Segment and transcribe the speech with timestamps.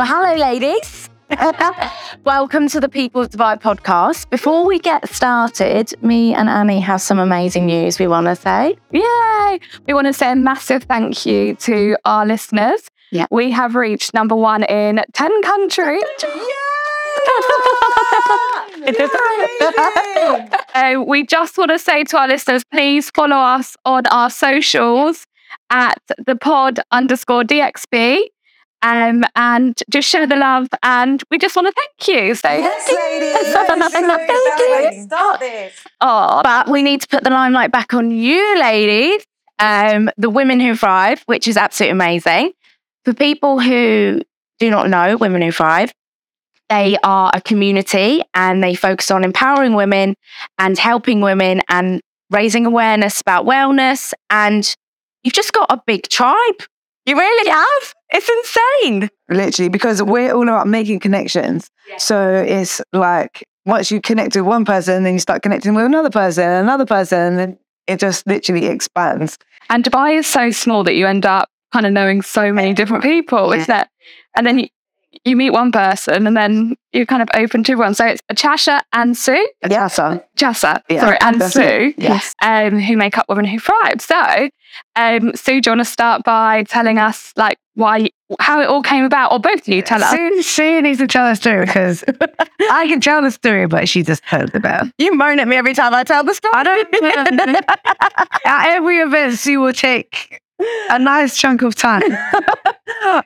[0.00, 1.10] Well, hello, ladies.
[2.24, 4.30] Welcome to the People's Divide podcast.
[4.30, 8.78] Before we get started, me and Annie have some amazing news we want to say.
[8.92, 9.60] Yay!
[9.86, 12.88] We want to say a massive thank you to our listeners.
[13.10, 13.26] Yeah.
[13.30, 16.02] We have reached number one in 10 countries.
[20.74, 25.26] Uh, we just want to say to our listeners, please follow us on our socials
[25.68, 28.28] at the pod underscore DXB.
[28.82, 30.68] Um, and just share the love.
[30.82, 32.34] And we just want to thank you.
[32.34, 33.52] So, Yes, ladies.
[33.90, 34.26] True.
[34.58, 35.02] Thank you.
[35.04, 35.74] Start this.
[36.00, 39.22] oh, But we need to put the limelight back on you, ladies.
[39.58, 42.52] Um, the Women Who Thrive, which is absolutely amazing.
[43.04, 44.22] For people who
[44.58, 45.92] do not know Women Who Thrive,
[46.70, 50.14] they are a community and they focus on empowering women
[50.58, 52.00] and helping women and
[52.30, 54.14] raising awareness about wellness.
[54.30, 54.74] And
[55.22, 56.62] you've just got a big tribe.
[57.06, 57.94] You really have.
[58.10, 59.08] It's insane.
[59.28, 61.70] Literally, because we're all about making connections.
[61.98, 66.10] So it's like once you connect with one person, then you start connecting with another
[66.10, 69.38] person, another person, and it just literally expands.
[69.70, 73.02] and Dubai is so small that you end up kind of knowing so many different
[73.02, 73.88] people, isn't it?
[74.36, 74.68] And then you,
[75.24, 77.94] you meet one person and then you're kind of open to everyone.
[77.94, 79.48] So it's Chasha and Sue.
[79.68, 81.94] Yeah, so Chasa, Yeah, sorry, and that's Sue, it.
[81.98, 82.34] Yes.
[82.42, 84.00] um, who make up Women Who Thrive.
[84.00, 84.48] So,
[84.96, 88.08] um, Sue, do you want to start by telling us like why,
[88.40, 90.10] how it all came about, or both of you tell us?
[90.10, 92.04] Sue, Sue needs to tell the story because
[92.70, 94.86] I can tell the story, but she just heard about.
[94.86, 94.92] it.
[94.98, 96.52] You moan at me every time I tell the story.
[96.54, 97.64] I don't.
[98.44, 100.40] At every event, Sue will take
[100.90, 102.02] a nice chunk of time.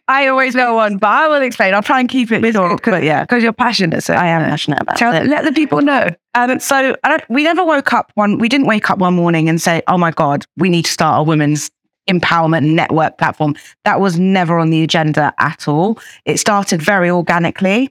[0.09, 1.75] I always know one, but I will explain.
[1.75, 4.03] I'll try and keep it short, but yeah, because you're passionate.
[4.03, 5.27] So I am passionate about tell, it.
[5.27, 6.11] let the people know.
[6.35, 8.39] Um, so I don't, we never woke up one.
[8.39, 11.21] We didn't wake up one morning and say, "Oh my God, we need to start
[11.21, 11.71] a women's
[12.09, 15.99] empowerment network platform." That was never on the agenda at all.
[16.25, 17.91] It started very organically.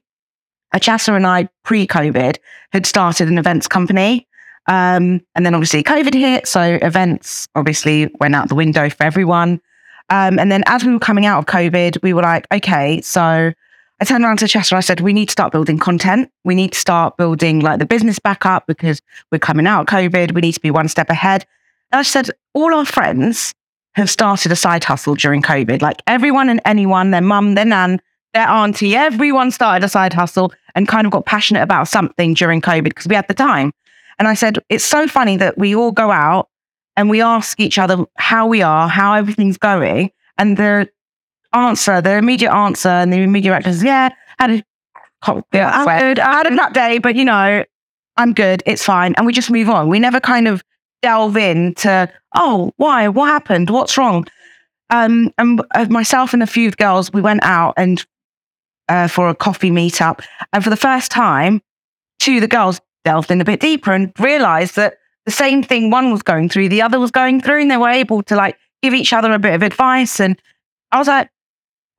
[0.74, 2.38] Achasa and I, pre-COVID,
[2.72, 4.28] had started an events company,
[4.68, 9.62] um, and then obviously COVID hit, so events obviously went out the window for everyone.
[10.10, 13.54] Um, and then as we were coming out of COVID, we were like, okay, so
[14.00, 14.76] I turned around to Chester.
[14.76, 16.30] I said, we need to start building content.
[16.44, 19.88] We need to start building like the business back up because we're coming out of
[19.88, 20.34] COVID.
[20.34, 21.46] We need to be one step ahead.
[21.92, 23.54] And I said, all our friends
[23.96, 25.82] have started a side hustle during COVID.
[25.82, 28.02] Like everyone and anyone, their mum, their nan,
[28.34, 32.62] their auntie, everyone started a side hustle and kind of got passionate about something during
[32.62, 33.72] COVID because we had the time.
[34.20, 36.50] And I said, it's so funny that we all go out
[36.96, 40.12] and we ask each other how we are, how everything's going.
[40.38, 40.90] And the
[41.54, 44.10] answer, the immediate answer and the immediate reaction is, yeah,
[44.40, 46.20] I had a Yeah, I'm good.
[46.20, 47.64] I had a nut day, but you know,
[48.18, 48.64] I'm good.
[48.66, 49.14] It's fine.
[49.18, 49.90] And we just move on.
[49.90, 50.64] We never kind of
[51.02, 53.08] delve into, oh, why?
[53.08, 53.70] What happened?
[53.70, 54.26] What's wrong?
[54.90, 58.06] Um, and uh, myself and a few girls, we went out and
[58.90, 60.24] uh, for a coffee meetup.
[60.52, 61.62] And for the first time,
[62.20, 64.96] two of the girls delved in a bit deeper and realized that
[65.26, 67.90] the same thing one was going through, the other was going through, and they were
[67.90, 70.20] able to like give each other a bit of advice.
[70.20, 70.40] And
[70.92, 71.30] I was like,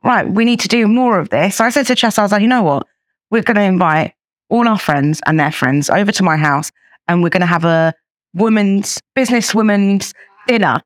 [0.02, 1.56] right, we need to do more of this.
[1.56, 2.86] So I said to Chess, I was like, you know what?
[3.30, 4.14] We're going to invite
[4.50, 6.70] all our friends and their friends over to my house
[7.08, 7.94] and we're going to have a
[8.34, 10.12] women's business women's
[10.46, 10.80] dinner.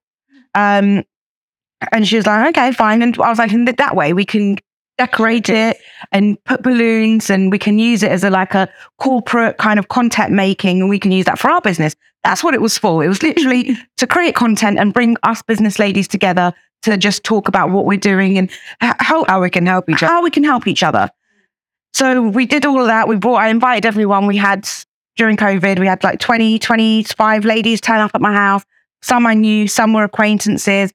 [0.54, 1.04] Um,
[1.92, 3.02] and she was like, okay, fine.
[3.02, 4.58] And I was like, that way we can
[4.98, 5.78] decorate it
[6.12, 9.88] and put balloons and we can use it as a like a corporate kind of
[9.88, 11.94] content making and we can use that for our business.
[12.24, 13.02] That's what it was for.
[13.04, 17.48] It was literally to create content and bring us business ladies together to just talk
[17.48, 18.50] about what we're doing and
[18.80, 20.12] how, How we can help each other.
[20.12, 21.08] how we can help each other.
[21.94, 23.08] So we did all of that.
[23.08, 24.26] We brought, I invited everyone.
[24.26, 24.68] We had
[25.16, 28.64] during COVID, we had like 20, 25 ladies turn up at my house.
[29.02, 30.92] Some I knew, some were acquaintances.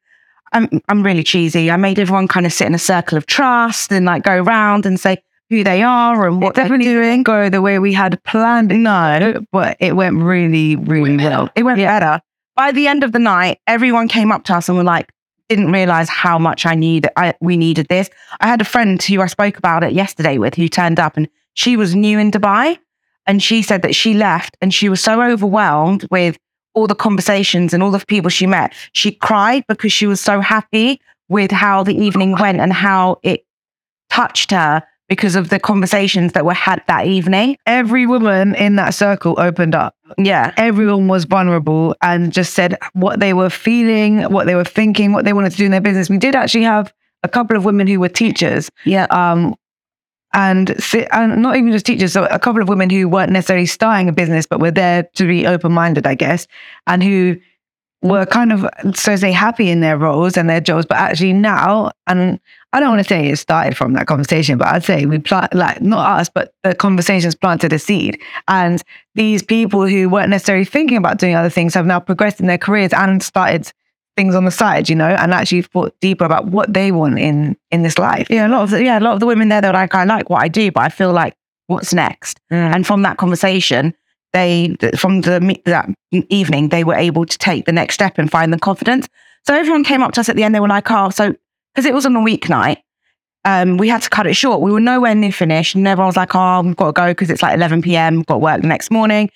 [0.54, 1.72] I'm, I'm really cheesy.
[1.72, 4.86] I made everyone kind of sit in a circle of trust and like go around
[4.86, 5.18] and say
[5.50, 7.24] who they are and what definitely they're doing.
[7.24, 8.72] Go the way we had planned.
[8.72, 11.50] it No, but it went really, really well.
[11.56, 12.22] it went better.
[12.56, 15.12] By the end of the night, everyone came up to us and were like,
[15.50, 18.10] didn't realize how much I need I we needed this.
[18.40, 21.30] I had a friend who I spoke about it yesterday with who turned up and
[21.54, 22.80] she was new in Dubai
[23.28, 26.38] and she said that she left and she was so overwhelmed with
[26.74, 28.74] all the conversations and all the people she met.
[28.94, 31.00] She cried because she was so happy
[31.30, 33.46] with how the evening went and how it
[34.10, 37.58] touched her because of the conversations that were had that evening.
[37.66, 39.96] Every woman in that circle opened up.
[40.18, 40.54] Yeah.
[40.58, 45.26] Everyone was vulnerable and just said what they were feeling, what they were thinking, what
[45.26, 46.10] they wanted to do in their business.
[46.10, 46.94] We did actually have
[47.24, 48.70] a couple of women who were teachers.
[48.86, 49.06] Yeah.
[49.10, 49.56] Um,
[50.34, 50.76] and,
[51.12, 54.14] and not even just teachers, so a couple of women who weren't necessarily starting a
[54.14, 56.48] business, but were there to be open minded, I guess,
[56.88, 57.38] and who
[58.02, 61.92] were kind of so say happy in their roles and their jobs, but actually now,
[62.06, 62.40] and
[62.74, 65.54] I don't want to say it started from that conversation, but I'd say we plant
[65.54, 68.20] like not us, but the conversations planted a seed.
[68.48, 68.82] And
[69.16, 72.58] these people who weren't necessarily thinking about doing other things have now progressed in their
[72.58, 73.72] careers and started
[74.16, 77.58] things on the side, you know, and actually thought deeper about what they want in
[77.72, 78.28] in this life.
[78.30, 80.04] Yeah, a lot of the, yeah, a lot of the women there, they're like, I
[80.04, 81.36] like what I do, but I feel like,
[81.68, 82.40] what's next?
[82.52, 82.76] Mm.
[82.76, 83.94] And from that conversation,
[84.34, 88.54] they from the that evening, they were able to take the next step and find
[88.54, 89.08] the confidence.
[89.46, 90.56] So everyone came up to us at the end.
[90.56, 91.36] They were like, "Oh, so
[91.74, 92.78] because it was on a weeknight,
[93.46, 94.62] um, we had to cut it short.
[94.62, 97.30] We were nowhere near finished, and everyone was like, "Oh, we've got to go because
[97.30, 98.18] it's like 11 p.m.
[98.18, 99.30] We've got work the next morning."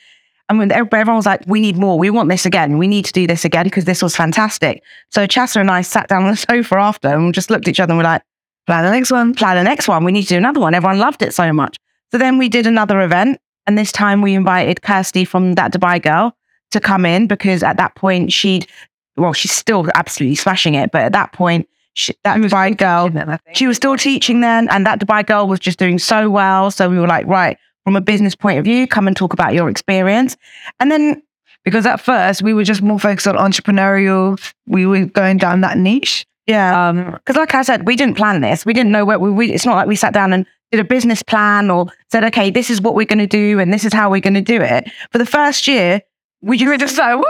[0.49, 1.99] And when everyone was like, "We need more.
[1.99, 2.77] We want this again.
[2.77, 6.07] We need to do this again because this was fantastic." So Chassa and I sat
[6.07, 8.21] down on the sofa after and just looked at each other and we're like,
[8.67, 9.33] Plan the next one.
[9.33, 10.03] plan the next one.
[10.03, 10.73] We need to do another one.
[10.73, 11.77] Everyone loved it so much.
[12.11, 13.39] So then we did another event.
[13.65, 16.35] And this time we invited Kirsty from that Dubai girl
[16.71, 18.67] to come in because at that point she'd,
[19.15, 20.91] well, she's still absolutely smashing it.
[20.91, 24.67] But at that point, she, that Dubai girl, she was still teaching then.
[24.69, 26.69] And that Dubai girl was just doing so well.
[26.69, 29.53] So we were like, right, from a business point of view, come and talk about
[29.53, 30.35] your experience.
[30.81, 31.23] And then,
[31.63, 34.37] Because at first we were just more focused on entrepreneurial.
[34.67, 36.25] We were going down that niche.
[36.47, 36.89] yeah.
[36.89, 38.65] Um, Because, like I said, we didn't plan this.
[38.65, 39.53] We didn't know where we, we.
[39.53, 42.69] It's not like we sat down and did a business plan or said, "Okay, this
[42.69, 44.91] is what we're going to do and this is how we're going to do it."
[45.13, 46.01] For the first year,
[46.41, 47.23] we were just so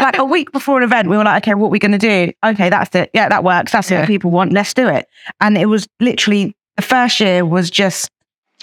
[0.00, 2.06] like a week before an event, we were like, "Okay, what are we going to
[2.12, 2.32] do?
[2.44, 3.10] Okay, that's it.
[3.14, 3.70] Yeah, that works.
[3.70, 4.00] That's Yeah.
[4.00, 4.52] what people want.
[4.52, 5.06] Let's do it."
[5.40, 8.10] And it was literally the first year was just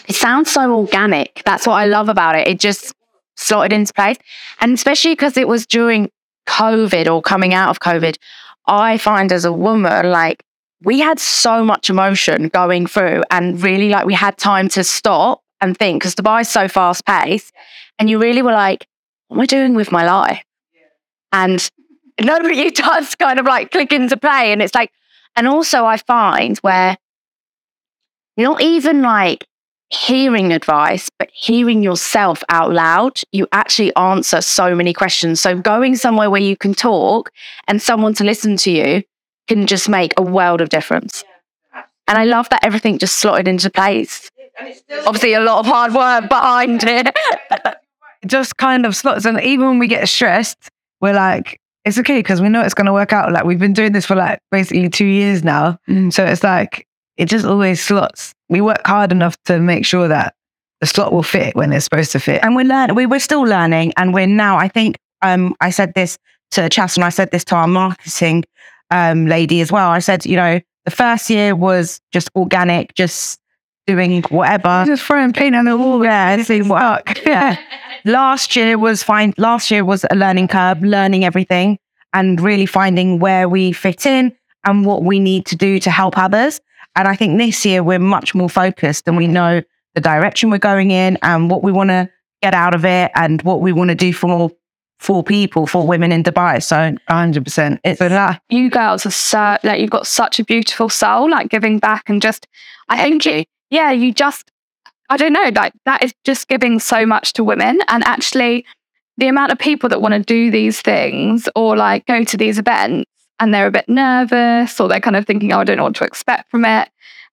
[0.08, 1.42] It sounds so organic.
[1.46, 2.48] That's what I love about it.
[2.48, 2.94] It just
[3.36, 4.18] slotted into place.
[4.60, 6.10] And especially because it was during
[6.48, 8.18] COVID or coming out of COVID,
[8.68, 10.44] I find as a woman, like
[10.84, 15.42] we had so much emotion going through and really like we had time to stop
[15.62, 17.54] and think because Dubai's so fast paced.
[18.00, 18.88] And you really were like,
[19.28, 20.44] what am I doing with my life?
[21.32, 21.70] And
[22.20, 24.52] you does kind of like click into play.
[24.52, 24.92] And it's like,
[25.36, 26.98] and also I find where
[28.38, 29.46] not even like
[29.94, 35.42] hearing advice, but hearing yourself out loud, you actually answer so many questions.
[35.42, 37.32] So going somewhere where you can talk
[37.68, 39.04] and someone to listen to you
[39.48, 41.24] can just make a world of difference.
[42.08, 44.30] And I love that everything just slotted into place.
[45.06, 47.08] Obviously, a lot of hard work behind it.
[47.52, 47.76] it
[48.26, 49.26] just kind of slots.
[49.26, 50.70] And even when we get stressed,
[51.02, 53.32] we're like, it's okay because we know it's going to work out.
[53.32, 55.78] Like we've been doing this for like basically two years now.
[55.90, 56.12] Mm.
[56.14, 56.88] So it's like,
[57.18, 58.34] it just always slots.
[58.50, 60.36] We work hard enough to make sure that
[60.82, 62.44] the slot will fit when it's supposed to fit.
[62.44, 62.96] and we're learning.
[62.96, 64.58] We, we're still learning, and we're now.
[64.58, 66.18] I think um, I said this
[66.52, 68.44] to Chas, and I said this to our marketing
[68.92, 69.90] um, lady as well.
[69.90, 73.40] I said, you know, the first year was just organic, just
[73.88, 74.84] doing whatever.
[74.86, 76.04] just throwing paint on the wall.
[76.04, 77.22] Yeah, seeing work.
[77.26, 77.58] Yeah.
[78.06, 79.34] last year was fine.
[79.38, 81.80] Last year was a learning curve, learning everything,
[82.14, 84.34] and really finding where we fit in
[84.66, 86.60] and what we need to do to help others.
[86.96, 89.62] And I think this year we're much more focused, and we know
[89.96, 92.10] the direction we're going in and what we want to
[92.42, 94.52] get out of it and what we want to do for
[95.00, 96.64] for people, for women in Dubai.
[96.64, 97.80] So 100%.
[97.84, 101.50] it's So that, you girls are so like you've got such a beautiful soul, like
[101.50, 102.48] giving back and just
[102.90, 104.50] I think it, yeah, you just
[105.10, 108.66] I don't know, like that is just giving so much to women and actually
[109.18, 112.58] the amount of people that want to do these things or like go to these
[112.58, 113.12] events
[113.44, 115.96] and they're a bit nervous or they're kind of thinking, oh, I don't know what
[115.96, 116.90] to expect from it.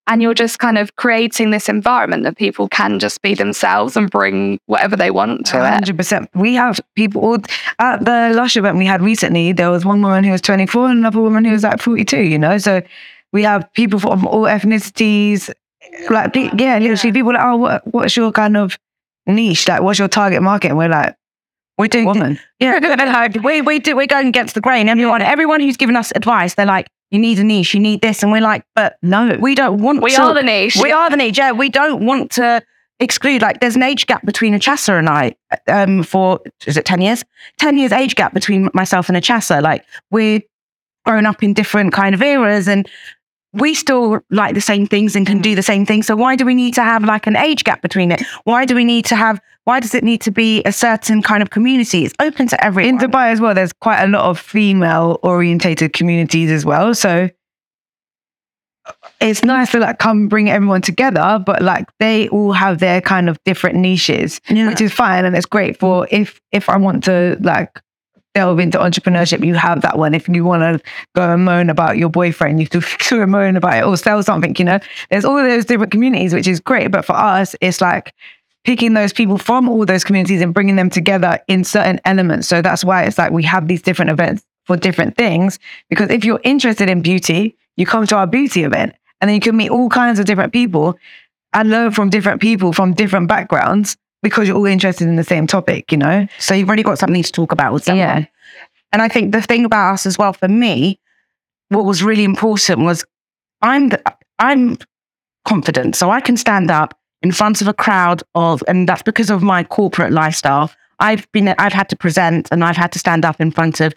[0.07, 4.09] And you're just kind of creating this environment that people can just be themselves and
[4.09, 5.69] bring whatever they want to it.
[5.69, 6.29] Hundred percent.
[6.35, 7.37] We have people
[7.79, 9.53] at the Lush event we had recently.
[9.53, 12.03] There was one woman who was twenty four and another woman who was like forty
[12.03, 12.23] two.
[12.23, 12.81] You know, so
[13.31, 15.49] we have people from all ethnicities.
[16.09, 18.77] Like, yeah, literally, people like, oh, what, what's your kind of
[19.27, 19.67] niche?
[19.67, 20.69] Like, what's your target market?
[20.69, 21.15] And we're like,
[21.81, 22.39] we're doing woman.
[22.59, 24.87] Yeah, we we do we're going against the grain.
[24.87, 28.23] Everyone everyone who's given us advice, they're like, you need a niche, you need this,
[28.23, 30.21] and we're like, but No, we don't want We to.
[30.21, 30.77] are the niche.
[30.81, 31.37] we are the niche.
[31.37, 32.61] Yeah, we don't want to
[33.01, 33.41] exclude.
[33.41, 35.35] Like, there's an age gap between Achasah and I.
[35.67, 37.23] Um, for is it ten years?
[37.57, 39.61] Ten years age gap between myself and Achasah.
[39.61, 40.41] Like, we're
[41.05, 42.87] grown up in different kind of eras, and
[43.53, 45.41] we still like the same things and can mm-hmm.
[45.43, 46.07] do the same things.
[46.07, 48.21] So why do we need to have like an age gap between it?
[48.45, 49.41] Why do we need to have?
[49.65, 52.05] Why does it need to be a certain kind of community?
[52.05, 52.95] It's open to everyone.
[52.95, 52.97] in.
[52.97, 56.95] Dubai as well, there's quite a lot of female orientated communities as well.
[56.95, 57.29] So
[58.85, 63.01] uh, it's nice to like come bring everyone together, but like they all have their
[63.01, 64.69] kind of different niches, Yeah.
[64.69, 66.07] which is fine and it's great for mm.
[66.11, 67.81] if if I want to like
[68.33, 70.13] delve into entrepreneurship, you have that one.
[70.13, 73.55] If you want to go and moan about your boyfriend, you can go and moan
[73.55, 74.79] about it or sell something, you know.
[75.09, 76.91] There's all those different communities, which is great.
[76.91, 78.13] But for us, it's like
[78.63, 82.47] picking those people from all those communities and bringing them together in certain elements.
[82.47, 85.59] So that's why it's like we have these different events for different things.
[85.89, 89.41] Because if you're interested in beauty, you come to our beauty event and then you
[89.41, 90.97] can meet all kinds of different people
[91.53, 95.47] and learn from different people from different backgrounds because you're all interested in the same
[95.47, 96.27] topic, you know?
[96.39, 97.99] So you've already got something to talk about with someone.
[97.99, 98.25] Yeah.
[98.91, 100.99] And I think the thing about us as well, for me,
[101.69, 103.05] what was really important was
[103.61, 104.01] I'm the,
[104.39, 104.77] I'm
[105.45, 109.29] confident, so I can stand up in front of a crowd of, and that's because
[109.29, 110.71] of my corporate lifestyle.
[110.99, 113.93] I've been, I've had to present, and I've had to stand up in front of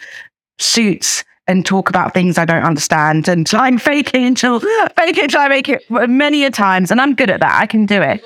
[0.59, 5.41] suits and talk about things I don't understand, and I'm faking until fake it until
[5.41, 7.61] I make it many a times, and I'm good at that.
[7.61, 8.23] I can do it.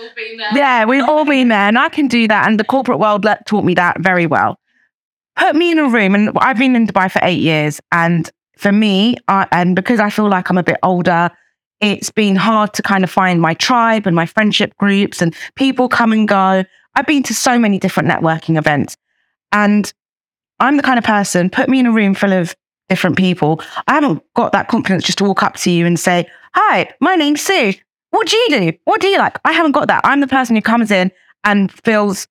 [0.55, 2.47] Yeah, we've all been there, and I can do that.
[2.47, 4.59] And the corporate world let, taught me that very well.
[5.37, 8.73] Put me in a room, and I've been in Dubai for eight years, and for
[8.73, 11.31] me, I, and because I feel like I'm a bit older,
[11.81, 15.89] it's been hard to kind of find my tribe and my friendship groups, and people
[15.89, 16.65] come and go.
[16.95, 18.97] I've been to so many different networking events,
[19.53, 19.93] and
[20.61, 21.51] I'm the kind of person.
[21.51, 22.55] Put me in a room full of
[22.88, 23.61] different people.
[23.87, 27.14] I haven't got that confidence just to walk up to you and say, "Hi, my
[27.14, 27.75] name's Sue.
[28.11, 28.73] What do you do?
[28.85, 30.00] What do you like?" I haven't got that.
[30.04, 31.12] I'm the person who comes in
[31.45, 32.26] and feels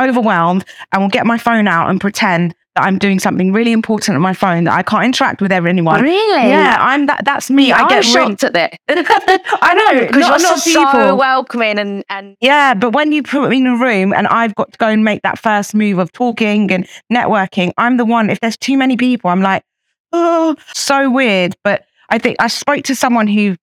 [0.00, 4.14] overwhelmed and will get my phone out and pretend that I'm doing something really important
[4.14, 6.02] on my phone that I can't interact with anyone.
[6.02, 6.48] Really?
[6.48, 7.24] Yeah, I'm that.
[7.24, 7.72] That's me.
[7.72, 8.70] I get really, shocked at this.
[8.88, 11.16] I know because you're not not so people.
[11.16, 14.72] welcoming and and Yeah, but when you put me in a room and I've got
[14.72, 18.30] to go and make that first move of talking and networking, I'm the one.
[18.30, 19.64] If there's too many people, I'm like,
[20.12, 21.56] oh, so weird.
[21.64, 23.56] But I think I spoke to someone who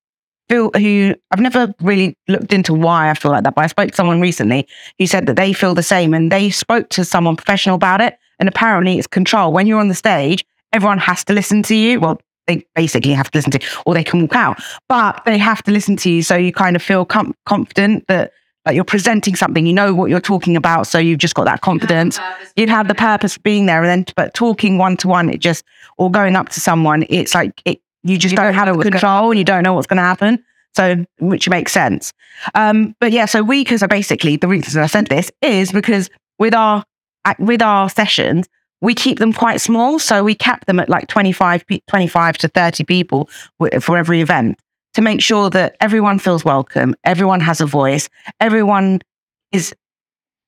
[0.49, 3.89] feel who I've never really looked into why I feel like that, but I spoke
[3.91, 7.35] to someone recently who said that they feel the same and they spoke to someone
[7.35, 8.17] professional about it.
[8.39, 9.51] And apparently it's control.
[9.51, 11.99] When you're on the stage, everyone has to listen to you.
[11.99, 15.37] Well, they basically have to listen to you, or they can walk out, but they
[15.37, 16.23] have to listen to you.
[16.23, 18.31] So you kind of feel com- confident that
[18.65, 20.87] like you're presenting something, you know what you're talking about.
[20.87, 22.19] So you've just got that confidence.
[22.57, 23.81] You have the purpose of being there.
[23.81, 25.63] And then, but talking one to one, it just,
[25.97, 29.31] or going up to someone, it's like, it, you just You don't don't have control
[29.31, 30.43] and you don't know what's going to happen.
[30.75, 32.13] So, which makes sense.
[32.55, 36.09] Um, but yeah, so we, because I basically the reason I sent this is because
[36.37, 36.83] with our,
[37.39, 38.47] with our sessions,
[38.81, 39.99] we keep them quite small.
[39.99, 43.29] So we cap them at like 25, 25 to 30 people
[43.81, 44.59] for every event
[44.93, 48.99] to make sure that everyone feels welcome, everyone has a voice, everyone
[49.51, 49.73] is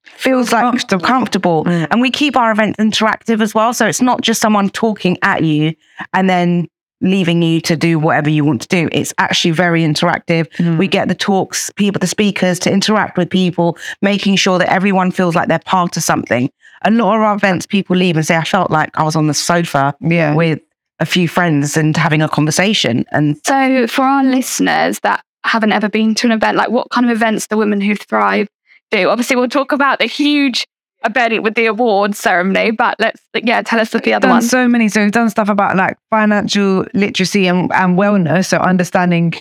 [0.04, 1.06] feels like Comfortable.
[1.06, 1.66] comfortable.
[1.66, 1.88] Mm.
[1.92, 3.74] And we keep our events interactive as well.
[3.74, 5.76] So it's not just someone talking at you
[6.14, 6.68] and then
[7.02, 8.90] leaving you to do whatever you want to do.
[8.92, 10.50] It's actually very interactive.
[10.56, 10.78] Mm.
[10.78, 15.12] We get the talks, people, the speakers to interact with people, making sure that everyone
[15.12, 16.50] feels like they're part of something.
[16.84, 19.28] A lot of our events, people leave and say, I felt like I was on
[19.28, 20.34] the sofa Yeah.
[20.36, 20.60] with
[21.00, 23.06] a few friends and having a conversation.
[23.12, 27.06] And So, for our listeners that haven't ever been to an event, like what kind
[27.10, 28.48] of events do Women Who Thrive
[28.92, 29.10] do?
[29.10, 30.66] Obviously, we'll talk about the huge
[31.06, 34.50] event with the awards ceremony, but let's, yeah, tell us of the other done ones.
[34.50, 34.90] so many.
[34.90, 38.48] So we've done stuff about like financial literacy and, and wellness.
[38.48, 39.34] So understanding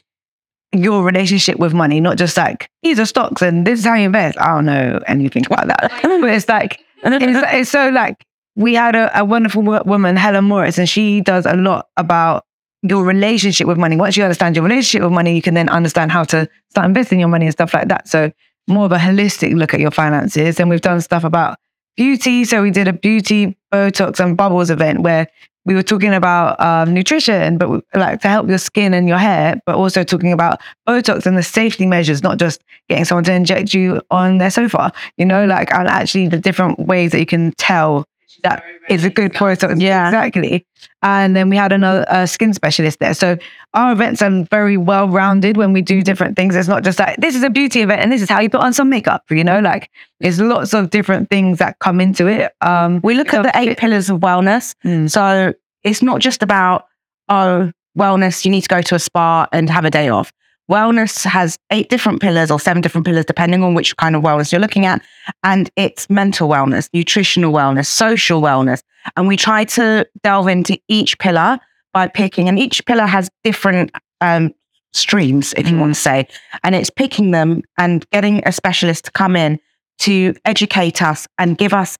[0.72, 4.04] your relationship with money, not just like these are stocks and this is how you
[4.06, 4.38] invest.
[4.40, 5.90] I don't know anything about that.
[6.02, 8.24] but it's like it's, it's so like
[8.56, 12.44] we had a, a wonderful woman, Helen Morris, and she does a lot about
[12.82, 13.96] your relationship with money.
[13.96, 17.20] Once you understand your relationship with money, you can then understand how to start investing
[17.20, 18.08] your money and stuff like that.
[18.08, 18.32] So
[18.68, 20.60] more of a holistic look at your finances.
[20.60, 21.58] And we've done stuff about
[21.96, 22.44] beauty.
[22.44, 25.28] So we did a beauty, Botox, and bubbles event where
[25.68, 29.60] we were talking about um, nutrition, but like to help your skin and your hair,
[29.66, 33.74] but also talking about Botox and the safety measures, not just getting someone to inject
[33.74, 37.52] you on their sofa, you know, like and actually the different ways that you can
[37.58, 38.06] tell
[38.42, 39.80] that is a good Botox.
[39.80, 40.08] Yeah.
[40.08, 40.66] exactly.
[41.02, 43.14] And then we had another uh, skin specialist there.
[43.14, 43.36] So
[43.74, 46.56] our events are very well rounded when we do different things.
[46.56, 48.60] It's not just like this is a beauty event and this is how you put
[48.60, 49.90] on some makeup, you know, like
[50.20, 52.52] there's lots of different things that come into it.
[52.60, 54.74] Um, we look at the eight pillars of wellness.
[54.84, 55.10] Mm.
[55.10, 55.54] So
[55.84, 56.86] it's not just about,
[57.28, 60.32] oh, wellness, you need to go to a spa and have a day off.
[60.70, 64.52] Wellness has eight different pillars or seven different pillars, depending on which kind of wellness
[64.52, 65.02] you're looking at.
[65.42, 68.82] And it's mental wellness, nutritional wellness, social wellness.
[69.16, 71.58] And we try to delve into each pillar
[71.94, 74.52] by picking, and each pillar has different um,
[74.92, 76.28] streams, if you want to say.
[76.62, 79.58] And it's picking them and getting a specialist to come in
[80.00, 81.98] to educate us and give us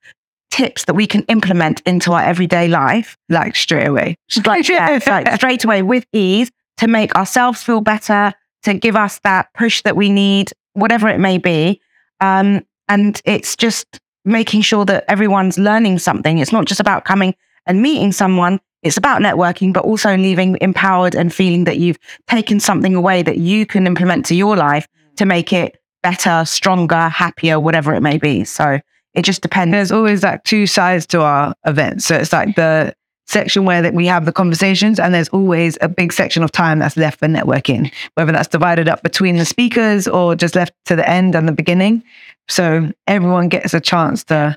[0.51, 4.17] tips that we can implement into our everyday life like straight away.
[4.45, 8.33] like, yeah, like straight away with ease to make ourselves feel better,
[8.69, 11.81] to give us that push that we need, whatever it may be.
[12.21, 16.39] Um, and it's just making sure that everyone's learning something.
[16.39, 17.35] It's not just about coming
[17.67, 18.61] and meeting someone.
[18.83, 23.39] It's about networking, but also leaving empowered and feeling that you've taken something away that
[23.39, 28.19] you can implement to your life to make it better, stronger, happier, whatever it may
[28.19, 28.45] be.
[28.45, 28.79] So
[29.15, 29.73] it just depends.
[29.73, 32.05] There's always like two sides to our events.
[32.07, 32.95] So it's like the
[33.29, 36.79] section where that we have the conversations, and there's always a big section of time
[36.79, 40.97] that's left for networking, whether that's divided up between the speakers or just left to
[40.97, 42.03] the end and the beginning.
[42.49, 44.57] So everyone gets a chance to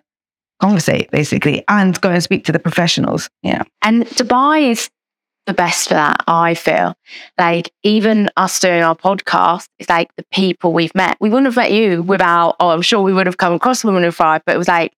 [0.61, 3.29] conversate basically and go and speak to the professionals.
[3.43, 3.63] Yeah.
[3.81, 4.89] And Dubai is
[5.47, 6.95] the best for that, I feel.
[7.37, 11.17] Like, even us doing our podcast, it's like the people we've met.
[11.19, 14.03] We wouldn't have met you without, oh, I'm sure we would have come across Women
[14.03, 14.93] Who Thrive but it was like,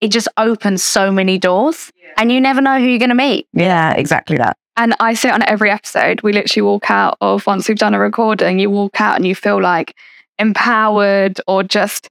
[0.00, 3.46] it just opens so many doors and you never know who you're going to meet.
[3.52, 4.56] Yeah, exactly that.
[4.76, 7.94] And I say it on every episode, we literally walk out of once we've done
[7.94, 9.94] a recording, you walk out and you feel like
[10.38, 12.08] empowered or just,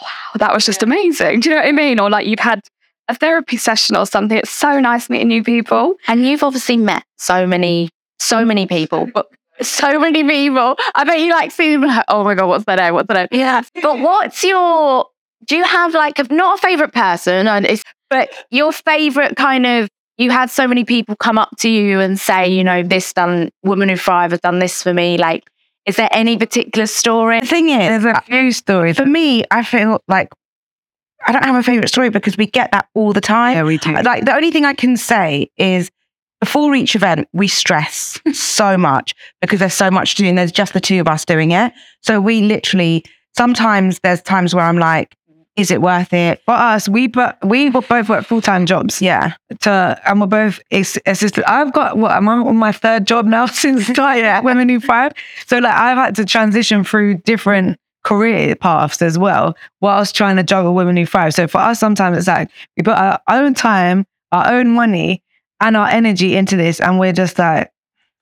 [0.00, 1.40] wow, that was just amazing.
[1.40, 2.00] Do you know what I mean?
[2.00, 2.62] Or like you've had
[3.08, 4.38] a therapy session or something.
[4.38, 5.96] It's so nice meeting new people.
[6.08, 9.26] And you've obviously met so many, so many people, but
[9.60, 10.76] so many people.
[10.94, 12.94] I bet you like see them like, oh my God, what's their name?
[12.94, 13.40] What's their name?
[13.40, 13.62] Yeah.
[13.82, 15.06] But what's your,
[15.44, 19.66] do you have like, a, not a favorite person, and it's, but your favorite kind
[19.66, 19.88] of,
[20.18, 23.50] you had so many people come up to you and say, you know, this done,
[23.62, 25.18] Woman Who Thrive has done this for me.
[25.18, 25.44] Like,
[25.84, 27.40] is there any particular story?
[27.40, 28.96] The thing is, There's a uh, few stories.
[28.96, 30.30] for me, I feel like
[31.26, 33.56] I don't have a favorite story because we get that all the time.
[33.56, 33.94] Yeah, we do.
[33.94, 35.90] Uh, like the only thing I can say is
[36.40, 40.52] before each event, we stress so much because there's so much to do and there's
[40.52, 41.72] just the two of us doing it.
[42.02, 43.04] So we literally
[43.36, 45.14] sometimes there's times where I'm like,
[45.56, 46.42] is it worth it?
[46.44, 49.00] For us, we but we both work full time jobs.
[49.00, 49.32] Yeah.
[49.60, 51.48] To and we're both ass- assistant.
[51.48, 55.12] I've got what I'm on my third job now since starting Women Who Thrive.
[55.46, 60.42] So like I've had to transition through different career paths as well, whilst trying to
[60.44, 61.34] juggle Women Who Thrive.
[61.34, 65.22] So for us, sometimes it's like we put our own time, our own money,
[65.60, 67.70] and our energy into this, and we're just like,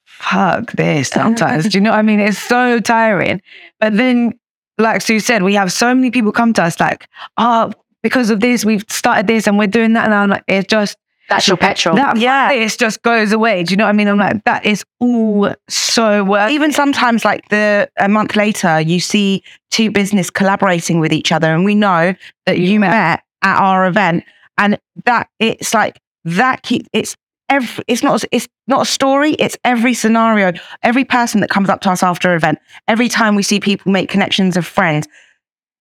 [0.05, 1.69] fuck this sometimes.
[1.69, 2.21] Do you know what I mean?
[2.21, 3.43] It's so tiring.
[3.81, 4.39] But then,
[4.79, 8.41] like Sue said, we have so many people come to us like, oh, because of
[8.41, 10.05] this, we've started this and we're doing that.
[10.05, 10.97] And I'm like, it's just
[11.29, 11.97] That's your petrol.
[11.97, 12.51] that Yeah.
[12.53, 13.63] it just goes away.
[13.63, 14.09] Do you know what I mean?
[14.09, 19.01] I'm like, that is all so worth Even sometimes, like the a month later, you
[19.01, 22.15] see two business collaborating with each other, and we know
[22.47, 24.25] that you met at our event,
[24.59, 26.63] and that it's like that.
[26.63, 27.17] Keep it's
[27.55, 27.85] every.
[27.89, 28.25] It's not.
[28.33, 29.33] It's not a story.
[29.33, 30.53] It's every scenario.
[30.83, 32.59] Every person that comes up to us after an event.
[32.89, 35.07] Every time we see people make connections of friends,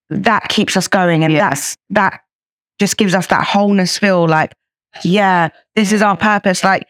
[0.09, 1.49] that keeps us going, and Yeah.
[1.49, 2.21] that's that
[2.79, 4.27] just gives us that wholeness feel.
[4.27, 4.53] Like,
[5.03, 6.63] yeah, this is our purpose.
[6.63, 6.86] Like,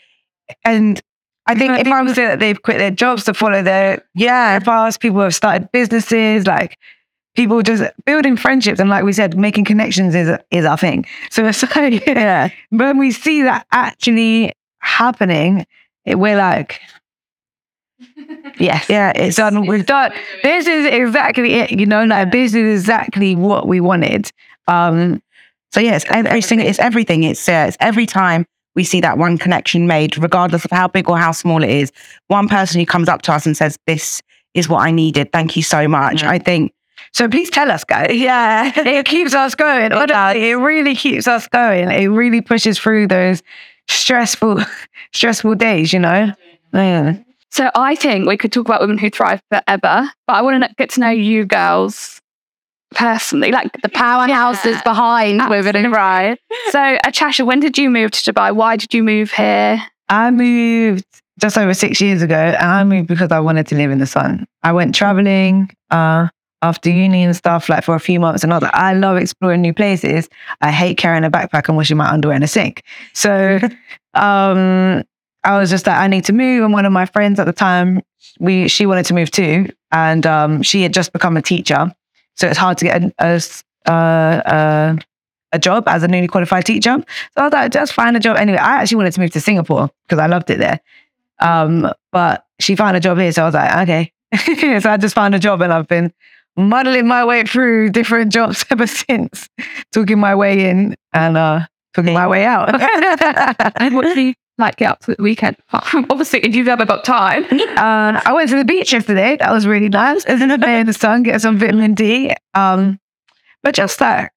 [0.65, 1.01] and
[1.45, 4.59] I think if I was say that they've quit their jobs to follow their yeah,
[4.59, 6.77] paths, people have started businesses, like
[7.35, 11.05] people just building friendships and like we said, making connections is is our thing.
[11.31, 15.65] So it's like yeah, when we see that actually happening,
[16.05, 16.79] it, we're like,
[18.59, 19.65] yes, yeah, it's done.
[19.65, 20.11] We've done.
[20.43, 21.71] This is exactly it.
[21.71, 24.31] You know, like this is exactly what we wanted.
[24.67, 25.21] Um,
[25.71, 27.23] So yeah, it's every single, it's everything.
[27.23, 31.09] It's uh, it's every time we see that one connection made, regardless of how big
[31.09, 31.91] or how small it is.
[32.27, 34.21] One person who comes up to us and says, "This
[34.53, 35.31] is what I needed.
[35.31, 36.31] Thank you so much." Yeah.
[36.31, 36.73] I think,
[37.13, 38.09] so please tell us, guys.
[38.15, 39.85] yeah, it keeps us going.
[39.85, 41.89] It Honestly, it really keeps us going.
[41.91, 43.41] It really pushes through those
[43.89, 44.59] stressful,
[45.13, 45.93] stressful days.
[45.93, 46.33] You know.
[46.73, 47.17] Yeah.
[47.51, 50.73] So I think we could talk about women who thrive forever, but I want to
[50.75, 52.19] get to know you girls
[52.93, 56.37] personally, like the powerhouses behind Women Who Thrive.
[56.71, 58.55] So, Achasah, when did you move to Dubai?
[58.55, 59.81] Why did you move here?
[60.09, 61.05] I moved
[61.39, 64.05] just over six years ago, and I moved because I wanted to live in the
[64.05, 64.45] sun.
[64.63, 66.29] I went traveling uh,
[66.63, 69.17] after uni and stuff, like for a few months, and I was like, I love
[69.17, 70.29] exploring new places.
[70.61, 72.83] I hate carrying a backpack and washing my underwear in a sink.
[73.13, 73.59] So,
[74.15, 75.03] um,
[75.43, 76.63] I was just like, I need to move.
[76.63, 78.01] And one of my friends at the time,
[78.39, 81.93] we she wanted to move too, and um, she had just become a teacher,
[82.35, 83.41] so it's hard to get a,
[83.85, 84.95] a uh,
[85.51, 86.97] a job as a newly qualified teacher.
[86.97, 88.37] So I was like, just find a job.
[88.37, 90.79] Anyway, I actually wanted to move to Singapore because I loved it there.
[91.39, 93.31] Um, but she found a job here.
[93.31, 94.11] So I was like, okay.
[94.79, 96.11] so I just found a job and I've been
[96.55, 99.49] muddling my way through different jobs ever since,
[99.91, 101.61] talking my way in and uh,
[101.93, 102.69] talking my way out.
[103.77, 105.57] And what did you like get up to the weekend?
[105.73, 107.45] Obviously, if you've ever got time.
[107.51, 109.37] Uh, I went to the beach yesterday.
[109.37, 110.25] That was really nice.
[110.25, 110.63] Isn't it?
[110.63, 112.33] In the sun, get some vitamin D.
[112.53, 112.99] Um,
[113.63, 114.31] but just that,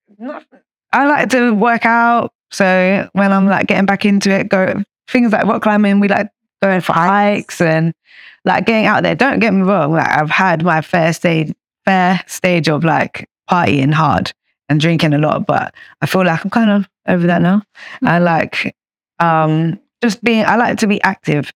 [0.93, 2.33] I like to work out.
[2.51, 6.31] So when I'm like getting back into it, go things like rock climbing, we like
[6.63, 7.93] going for hikes and
[8.45, 9.15] like getting out there.
[9.15, 9.93] Don't get me wrong.
[9.93, 11.53] Like I've had my fair stage,
[11.87, 14.33] fair stage of like partying hard
[14.69, 17.63] and drinking a lot, but I feel like I'm kind of over that now.
[18.03, 18.75] I like,
[19.19, 21.53] um, just being, I like to be active.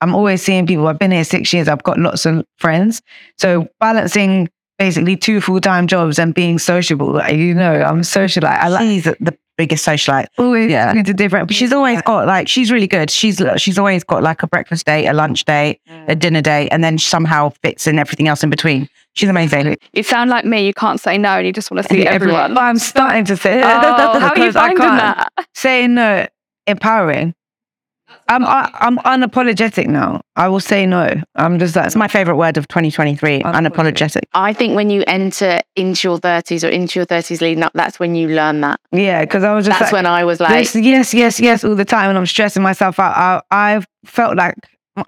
[0.00, 0.86] I'm always seeing people.
[0.86, 1.68] I've been here six years.
[1.68, 3.02] I've got lots of friends.
[3.38, 7.12] So balancing basically two full time jobs and being sociable.
[7.12, 8.58] Like, you know, I'm socialite.
[8.58, 10.26] I like Jeez, the biggest socialite.
[10.38, 10.92] Always Yeah.
[10.92, 11.48] into different.
[11.48, 13.10] But she's always got like she's really good.
[13.10, 16.18] She's she's always got like a breakfast date, a lunch date, a mm.
[16.18, 18.88] dinner date, and then somehow fits in everything else in between.
[19.14, 19.76] She's amazing.
[19.92, 20.66] You sound like me.
[20.66, 22.54] You can't say no, and you just want to see everyone.
[22.54, 23.62] But I'm starting to say.
[23.62, 23.64] Oh,
[24.18, 25.28] how are you finding that?
[25.54, 26.26] Saying no,
[26.66, 27.34] empowering.
[28.28, 30.22] I'm I, I'm unapologetic now.
[30.36, 31.08] I will say no.
[31.34, 33.42] I'm just That's my favorite word of 2023.
[33.42, 34.22] Unapologetic.
[34.32, 37.98] I think when you enter into your 30s or into your 30s leading up, that's
[37.98, 38.80] when you learn that.
[38.92, 41.64] yeah, because I was just That's like, when I was like, yes, yes, yes, yes,
[41.64, 43.14] all the time, and I'm stressing myself out.
[43.50, 44.54] I I felt like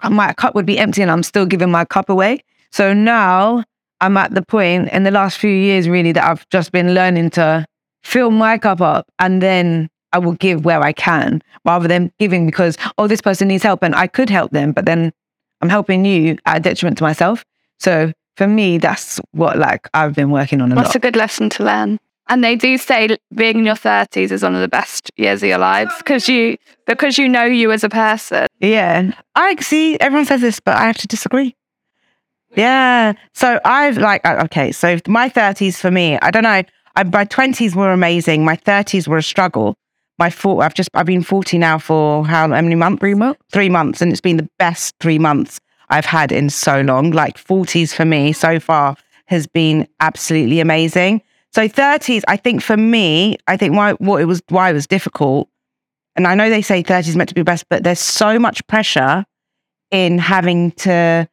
[0.09, 2.43] my cup would be empty, and I'm still giving my cup away.
[2.71, 3.63] So now
[3.99, 7.31] I'm at the point in the last few years, really, that I've just been learning
[7.31, 7.65] to
[8.03, 12.45] fill my cup up, and then I will give where I can, rather than giving
[12.45, 15.11] because oh, this person needs help, and I could help them, but then
[15.61, 17.43] I'm helping you at a detriment to myself.
[17.79, 20.95] So for me, that's what like I've been working on a That's lot.
[20.95, 21.99] a good lesson to learn.
[22.29, 25.49] And they do say being in your thirties is one of the best years of
[25.49, 28.47] your lives because you because you know you as a person.
[28.59, 31.55] yeah, I see everyone says this, but I have to disagree.
[32.55, 33.13] Yeah.
[33.33, 34.71] So I've like uh, okay.
[34.71, 36.63] So my thirties for me, I don't know.
[36.95, 38.43] I, my twenties were amazing.
[38.43, 39.75] My thirties were a struggle.
[40.19, 42.99] My four, I've just I've been forty now for how many months?
[42.99, 43.39] Three months.
[43.51, 47.11] Three months, and it's been the best three months I've had in so long.
[47.11, 51.21] Like forties for me so far has been absolutely amazing.
[51.53, 54.87] So thirties, I think for me, I think why what it was why it was
[54.87, 55.49] difficult.
[56.15, 59.23] And I know they say 30s meant to be best, but there's so much pressure
[59.91, 61.29] in having to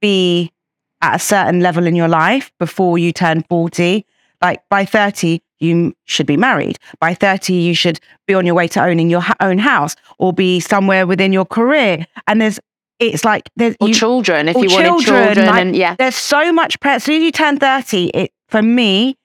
[0.00, 0.52] be
[1.00, 4.04] at a certain level in your life before you turn 40.
[4.42, 6.78] Like by 30, you should be married.
[7.00, 10.32] By 30, you should be on your way to owning your ha- own house or
[10.32, 12.06] be somewhere within your career.
[12.26, 12.60] And there's,
[12.98, 15.46] it's like, there's, or you, children, if or you wanted children, children.
[15.46, 15.94] like- and yeah.
[15.96, 16.96] there's so much pressure.
[16.96, 19.16] As soon as you turn 30, it, for me,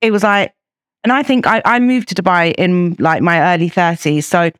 [0.00, 0.52] it was like,
[1.04, 4.24] and I think I, I moved to Dubai in like my early 30s.
[4.24, 4.54] So it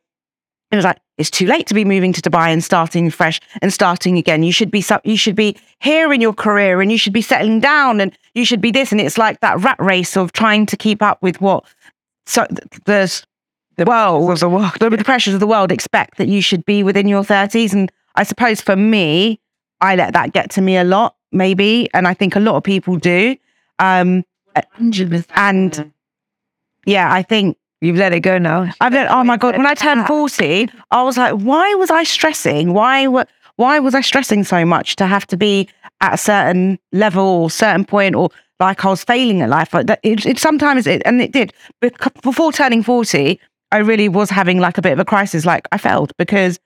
[0.75, 4.17] was like, it's too late to be moving to Dubai and starting fresh and starting
[4.17, 4.43] again.
[4.43, 7.59] You should be, you should be here in your career and you should be settling
[7.59, 8.91] down and you should be this.
[8.91, 11.65] And it's like that rat race of trying to keep up with what
[12.27, 12.45] so
[12.85, 13.25] there's
[13.77, 17.07] the world, the, world, the pressures of the world expect that you should be within
[17.07, 17.73] your 30s.
[17.73, 19.39] And I suppose for me,
[19.81, 21.87] I let that get to me a lot, maybe.
[21.93, 23.37] And I think a lot of people do.
[23.79, 24.25] Um,
[25.35, 25.93] and
[26.85, 28.71] yeah, I think you've let it go now.
[28.81, 32.03] I've let, oh my God, when I turned 40, I was like, why was I
[32.03, 32.73] stressing?
[32.73, 35.69] Why, wa- why was I stressing so much to have to be
[36.01, 38.29] at a certain level or certain point or
[38.59, 39.73] like I was failing at life?
[39.73, 41.53] Like that, it, it sometimes, it, and it did.
[42.23, 43.39] Before turning 40,
[43.71, 45.45] I really was having like a bit of a crisis.
[45.45, 46.59] Like I failed because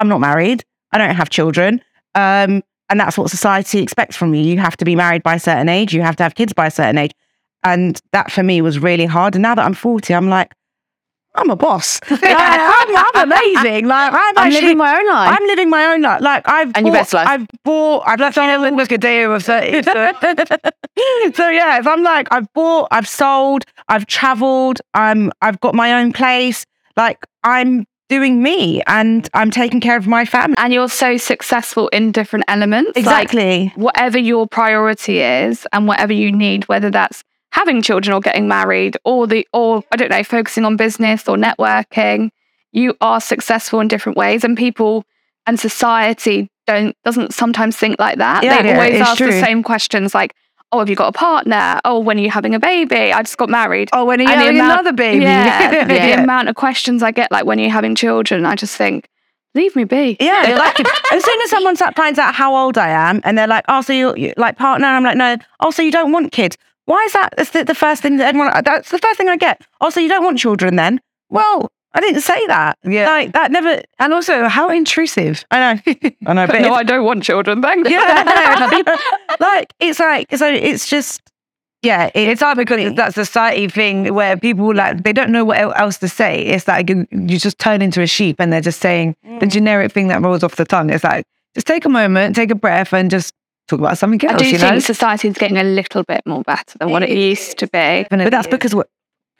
[0.00, 0.64] I'm not married.
[0.92, 1.82] I don't have children.
[2.14, 4.42] Um, and that's what society expects from you.
[4.42, 5.94] You have to be married by a certain age.
[5.94, 7.12] You have to have kids by a certain age.
[7.64, 9.34] And that for me was really hard.
[9.34, 10.54] And now that I'm 40, I'm like,
[11.38, 12.00] I'm a boss.
[12.10, 13.86] Like, I'm, I'm amazing.
[13.86, 15.38] Like I'm, I'm actually, living my own life.
[15.40, 16.20] I'm living my own life.
[16.20, 17.28] Like I've And your bought- best life.
[17.28, 18.02] I've bought.
[18.06, 18.36] I've left.
[18.38, 19.82] Almost a day over 30.
[19.82, 19.92] So.
[21.34, 26.00] so yeah, if I'm like I've bought, I've sold, I've traveled, I'm I've got my
[26.00, 26.64] own place.
[26.96, 30.54] Like I'm doing me and I'm taking care of my family.
[30.58, 32.96] And you're so successful in different elements.
[32.96, 33.72] Like, Exactly.
[33.76, 37.22] whatever your priority is and whatever you need, whether that's
[37.52, 41.36] having children or getting married or the or I don't know, focusing on business or
[41.36, 42.30] networking,
[42.72, 44.44] you are successful in different ways.
[44.44, 45.04] And people
[45.46, 48.42] and society don't doesn't sometimes think like that.
[48.44, 50.34] Yeah, they yeah, always ask the same questions like,
[50.70, 51.80] Oh, have you got a partner?
[51.86, 53.10] Oh, when are you having a baby?
[53.10, 53.88] I just got married.
[53.94, 55.24] Oh, when are you And having amount- another baby?
[55.24, 55.84] Yeah,
[56.16, 59.08] the amount of questions I get, like when you're having children, I just think,
[59.54, 60.18] leave me be.
[60.20, 60.78] Yeah, like
[61.12, 63.94] as soon as someone finds out how old I am, and they're like, "Oh, so
[63.94, 66.58] you you- like partner?" I'm like, "No." Oh, so you don't want kids?
[66.88, 67.34] Why is that?
[67.36, 68.50] That's the, the first thing that everyone.
[68.64, 69.60] That's the first thing I get.
[69.82, 71.02] Oh, so you don't want children then?
[71.28, 72.78] Well, I didn't say that.
[72.82, 73.06] Yeah.
[73.06, 73.82] like that never.
[73.98, 75.44] And also, how intrusive.
[75.50, 75.82] I know.
[76.26, 76.46] I know.
[76.50, 77.60] But no, I don't want children.
[77.60, 77.90] Thanks.
[77.90, 78.96] yeah,
[79.40, 80.48] like it's like so.
[80.48, 81.20] It's just
[81.82, 82.06] yeah.
[82.14, 85.98] It, It's hard because that society thing where people like they don't know what else
[85.98, 86.40] to say.
[86.40, 89.50] It's like you, you just turn into a sheep and they're just saying the mm.
[89.50, 90.88] generic thing that rolls off the tongue.
[90.88, 93.34] It's like just take a moment, take a breath, and just
[93.68, 94.34] talk about something else.
[94.34, 97.02] I do you think know, society is getting a little bit more better than what
[97.02, 98.06] it used to be.
[98.10, 98.88] but that's because what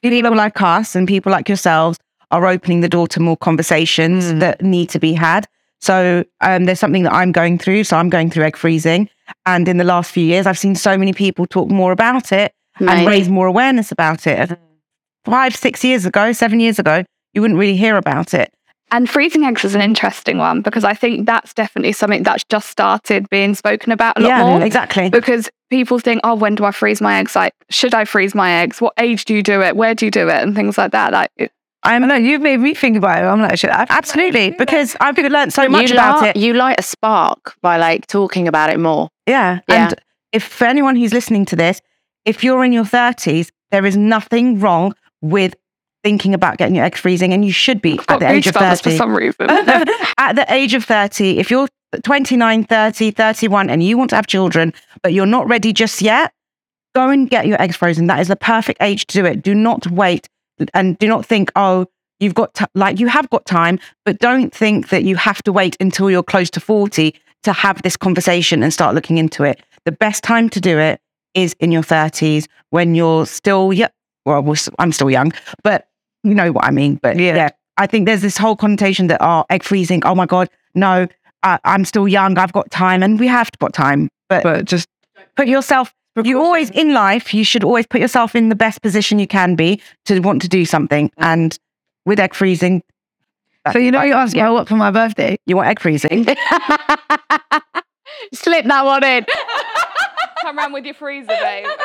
[0.03, 1.99] people like us and people like yourselves
[2.31, 4.41] are opening the door to more conversations Mm.
[4.41, 5.47] that need to be had.
[5.81, 7.85] So um, there's something that I'm going through.
[7.85, 9.09] So I'm going through egg freezing,
[9.47, 12.53] and in the last few years, I've seen so many people talk more about it
[12.79, 14.57] and raise more awareness about it.
[15.25, 18.53] Five, six years ago, seven years ago, you wouldn't really hear about it.
[18.91, 22.71] And freezing eggs is an interesting one because I think that's definitely something that's just
[22.71, 24.63] started being spoken about a lot yeah, more.
[24.63, 25.11] exactly.
[25.11, 27.37] Because people think, oh, when do I freeze my eggs?
[27.37, 28.81] Like, should I freeze my eggs?
[28.81, 29.77] What age do you do it?
[29.77, 30.43] Where do you do it?
[30.43, 31.13] And things like that.
[31.13, 31.53] Like, it-
[31.85, 33.27] I know you've made me think about it.
[33.27, 33.87] I'm like, should I?
[33.89, 36.41] Absolutely, because I've learned so much you about light, it.
[36.41, 39.11] You light a spark by like talking about it more.
[39.27, 39.61] Yeah.
[39.69, 39.87] Yeah.
[39.87, 39.95] And
[40.33, 41.81] if for anyone who's listening to this,
[42.25, 45.55] if you're in your 30s, there is nothing wrong with
[46.03, 48.55] thinking about getting your eggs freezing, and you should be I've at the age of
[48.55, 48.97] goosebumps for 30.
[48.97, 49.47] some reason.
[50.19, 51.69] at the age of 30, if you're
[52.03, 56.33] 29, 30, 31, and you want to have children, but you're not ready just yet,
[56.95, 58.07] go and get your eggs frozen.
[58.07, 59.43] That is the perfect age to do it.
[59.43, 60.29] Do not wait
[60.75, 61.87] and do not think, oh,
[62.21, 62.65] you've got, t-.
[62.75, 66.23] like, you have got time, but don't think that you have to wait until you're
[66.23, 69.63] close to 40 to have this conversation and start looking into it.
[69.85, 71.01] The best time to do it
[71.35, 73.89] is in your 30s when you're still, yeah,
[74.25, 75.33] well, I'm still young,
[75.63, 75.88] but
[76.25, 76.99] you know what I mean.
[77.03, 77.35] But Yeah.
[77.35, 81.07] yeah, I think there's this whole connotation that, oh, egg freezing, oh my God, no,
[81.43, 84.09] I, I'm still young, I've got time, and we have got time.
[84.29, 84.89] But But just
[85.37, 89.19] put yourself, you always in life, you should always put yourself in the best position
[89.19, 91.11] you can be to want to do something.
[91.19, 91.57] And
[92.05, 92.83] with egg freezing,
[93.73, 95.37] so you know you asked me oh, what for my birthday.
[95.47, 96.25] you want egg freezing.
[98.35, 99.27] Slip that one in.
[100.43, 101.67] Come around with your freezer, babe.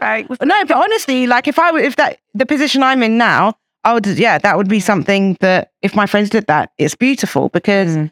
[0.00, 3.54] Like, no, but honestly, like if I were, if that the position I'm in now,
[3.84, 7.48] I would, yeah, that would be something that if my friends did that, it's beautiful
[7.50, 8.10] because Mm.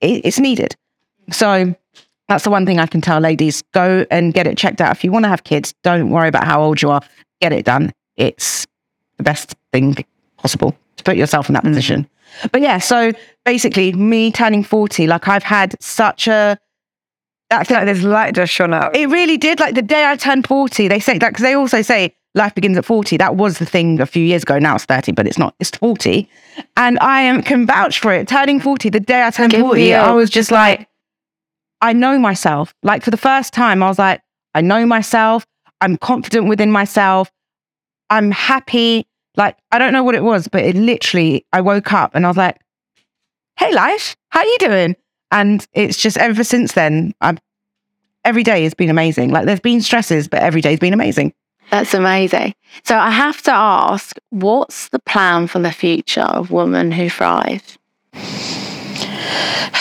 [0.00, 0.74] it, it's needed.
[1.30, 1.74] So
[2.28, 4.92] that's the one thing I can tell ladies: go and get it checked out.
[4.96, 7.00] If you want to have kids, don't worry about how old you are.
[7.40, 7.92] Get it done.
[8.16, 8.66] It's
[9.18, 9.96] the best thing
[10.38, 11.68] possible to put yourself in that Mm.
[11.68, 12.08] position.
[12.52, 13.12] But yeah, so
[13.44, 16.58] basically, me turning forty, like I've had such a
[17.50, 18.96] I feel like this light just shone out.
[18.96, 19.60] it really did.
[19.60, 22.76] Like the day I turned 40, they say that because they also say life begins
[22.76, 23.16] at 40.
[23.16, 24.58] That was the thing a few years ago.
[24.58, 26.28] Now it's 30, but it's not, it's 40.
[26.76, 28.28] And I am, can vouch for it.
[28.28, 29.94] Turning 40, the day I turned Good 40, you.
[29.94, 30.88] I was just like,
[31.80, 32.74] I know myself.
[32.82, 34.22] Like for the first time, I was like,
[34.54, 35.46] I know myself.
[35.80, 37.30] I'm confident within myself.
[38.10, 39.06] I'm happy.
[39.36, 42.28] Like, I don't know what it was, but it literally, I woke up and I
[42.28, 42.58] was like,
[43.58, 44.96] hey, life, how are you doing?
[45.36, 47.38] And it's just ever since then, I've
[48.24, 49.30] every day has been amazing.
[49.30, 51.34] Like there's been stresses, but every day's been amazing.
[51.70, 52.54] That's amazing.
[52.84, 57.76] So I have to ask, what's the plan for the future of Women Who Thrive?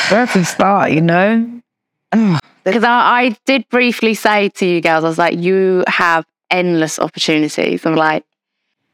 [0.10, 1.62] Where to start, you know?
[2.64, 7.00] Because I, I did briefly say to you girls, I was like, you have endless
[7.00, 7.86] opportunities.
[7.86, 8.26] I'm like,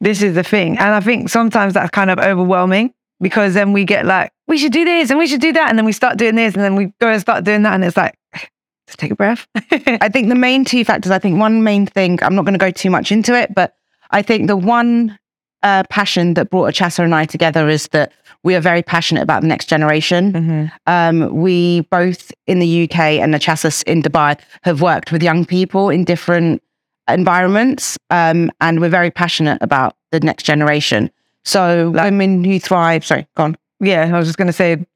[0.00, 0.78] This is the thing.
[0.78, 4.72] And I think sometimes that's kind of overwhelming because then we get like, we should
[4.72, 5.70] do this and we should do that.
[5.70, 7.72] And then we start doing this and then we go and start doing that.
[7.72, 8.18] And it's like,
[8.86, 9.48] just take a breath.
[9.54, 12.58] I think the main two factors, I think one main thing, I'm not going to
[12.58, 13.74] go too much into it, but
[14.10, 15.18] I think the one
[15.62, 18.12] uh, passion that brought Achasa and I together is that
[18.44, 20.32] we are very passionate about the next generation.
[20.32, 20.66] Mm-hmm.
[20.86, 25.88] Um, we both in the UK and Achasa in Dubai have worked with young people
[25.88, 26.62] in different
[27.08, 31.10] environments, um, and we're very passionate about the next generation.
[31.44, 33.06] So women who thrive.
[33.06, 33.56] Sorry, go on.
[33.82, 34.86] Yeah, I was just going to say,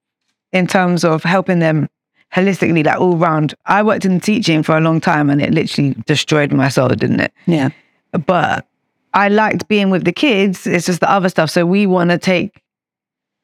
[0.52, 1.88] in terms of helping them
[2.32, 5.94] holistically, like all round, I worked in teaching for a long time and it literally
[6.06, 7.32] destroyed my soul, didn't it?
[7.46, 7.70] Yeah.
[8.12, 8.66] But
[9.12, 10.66] I liked being with the kids.
[10.66, 11.50] It's just the other stuff.
[11.50, 12.62] So we want to take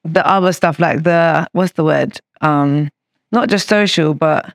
[0.04, 2.20] the other stuff, like the, what's the word?
[2.40, 2.90] Um,
[3.32, 4.54] not just social, but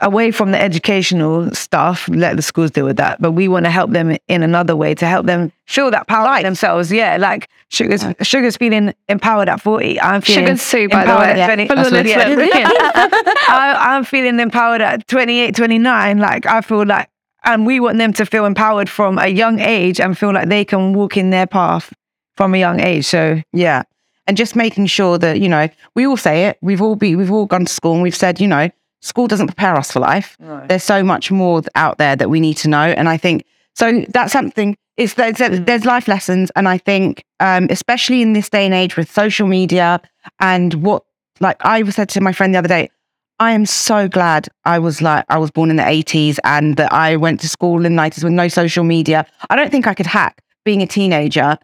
[0.00, 3.20] away from the educational stuff, let the schools deal with that.
[3.20, 6.36] But we want to help them in another way to help them feel that power
[6.38, 6.90] in themselves.
[6.90, 10.00] Yeah, like Sugar's Sugar's feeling empowered at 40.
[10.00, 11.40] I'm feeling Sugar Sue, by the way.
[11.40, 11.68] at 20.
[11.68, 12.68] For the That's what- yeah.
[13.48, 16.18] I, I'm feeling empowered at 28, 29.
[16.18, 17.08] Like I feel like,
[17.44, 20.64] and we want them to feel empowered from a young age and feel like they
[20.64, 21.92] can walk in their path
[22.36, 23.04] from a young age.
[23.06, 23.82] So Yeah.
[24.26, 26.58] And just making sure that, you know, we all say it.
[26.62, 29.46] We've all been, we've all gone to school and we've said, you know, school doesn't
[29.46, 30.36] prepare us for life.
[30.68, 32.82] There's so much more out there that we need to know.
[32.82, 36.50] And I think, so that's something, it's, there's, there's life lessons.
[36.56, 40.00] And I think, um, especially in this day and age with social media
[40.38, 41.02] and what,
[41.40, 42.90] like I was said to my friend the other day,
[43.38, 46.92] I am so glad I was like, I was born in the 80s and that
[46.92, 49.26] I went to school in the 90s with no social media.
[49.48, 51.56] I don't think I could hack being a teenager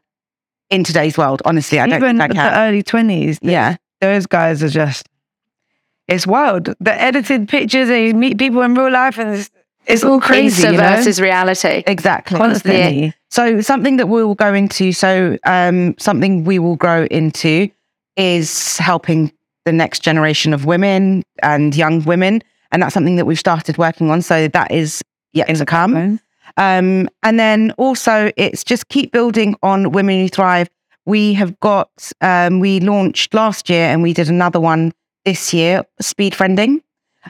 [0.70, 1.42] in today's world.
[1.44, 3.76] Honestly, I don't even think I the early 20s, Yeah.
[4.00, 5.06] those guys are just,
[6.08, 6.74] it's wild.
[6.80, 9.50] The edited pictures and you meet people in real life and it's,
[9.86, 10.62] it's all crazy.
[10.62, 10.96] Insta You know?
[10.96, 11.82] versus reality.
[11.86, 12.38] Exactly.
[12.38, 13.14] Constantly.
[13.30, 17.68] So something that we will go into, so um, something we will grow into
[18.16, 19.32] is helping
[19.64, 22.42] the next generation of women and young women.
[22.72, 24.22] And that's something that we've started working on.
[24.22, 26.20] So that is yet to come.
[26.56, 30.68] Um, and then also it's just keep building on Women Who Thrive.
[31.04, 31.90] We have got,
[32.20, 34.92] um, we launched last year and we did another one
[35.26, 36.80] this year speed friending.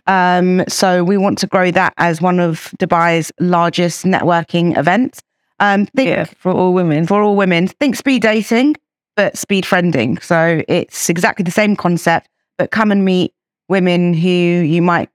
[0.06, 5.22] Um, so we want to grow that as one of Dubai's largest networking events.
[5.58, 7.06] Um, think Yeah, for all women.
[7.06, 8.76] for all women, think speed dating,
[9.16, 10.22] but speed friending.
[10.22, 12.28] So it's exactly the same concept,
[12.58, 13.32] but come and meet
[13.68, 15.08] women who you might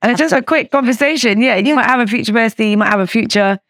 [0.00, 1.42] And it's just a quick conversation.
[1.42, 3.60] Yeah, you might have a future bestie, you might have a future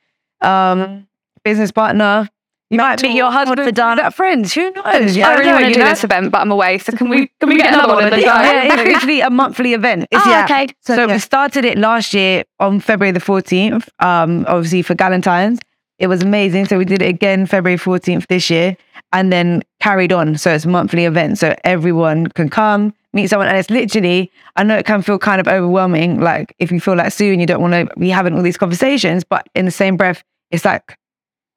[0.41, 1.09] um,
[1.43, 2.29] business partner.
[2.73, 4.55] You might meet your husband for done at friends.
[4.55, 4.85] Who knows?
[5.19, 5.85] I really know, want to do know?
[5.91, 6.79] this event, but I'm away.
[6.79, 8.05] So can we can we get another one?
[8.05, 10.09] in the Yeah, yeah, it's literally a monthly event.
[10.11, 10.45] It's, Oh, yeah.
[10.45, 10.69] okay.
[10.81, 11.13] So, yeah.
[11.13, 15.61] we started it last year on February the 14th, um, obviously for Galentine's.
[15.99, 16.65] It was amazing.
[16.65, 18.75] So we did it again February 14th this year
[19.13, 20.39] and then carried on.
[20.39, 21.39] So it's a monthly event.
[21.39, 23.49] So everyone can come, meet someone.
[23.49, 26.21] And it's literally, I know it can feel kind of overwhelming.
[26.21, 28.57] Like if you feel like Sue and you don't want to be having all these
[28.57, 30.97] conversations, but in the same breath, it's like,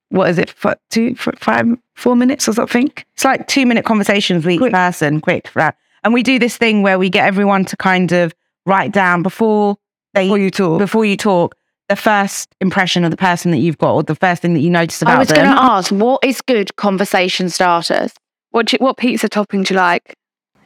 [0.10, 1.66] what is it, for two, for five,
[1.96, 2.92] four minutes or something?
[3.14, 4.74] It's like two minute conversations with each Quick.
[4.74, 5.50] person, quick.
[5.56, 5.74] right.
[6.04, 8.34] And we do this thing where we get everyone to kind of
[8.66, 9.78] write down before
[10.14, 10.80] they Before you talk.
[10.80, 11.56] before you talk
[11.90, 14.70] the first impression of the person that you've got or the first thing that you
[14.70, 15.18] notice about them.
[15.18, 18.12] I was going to ask, what is good conversation starters?
[18.52, 20.16] What you, what pizza topping do you like?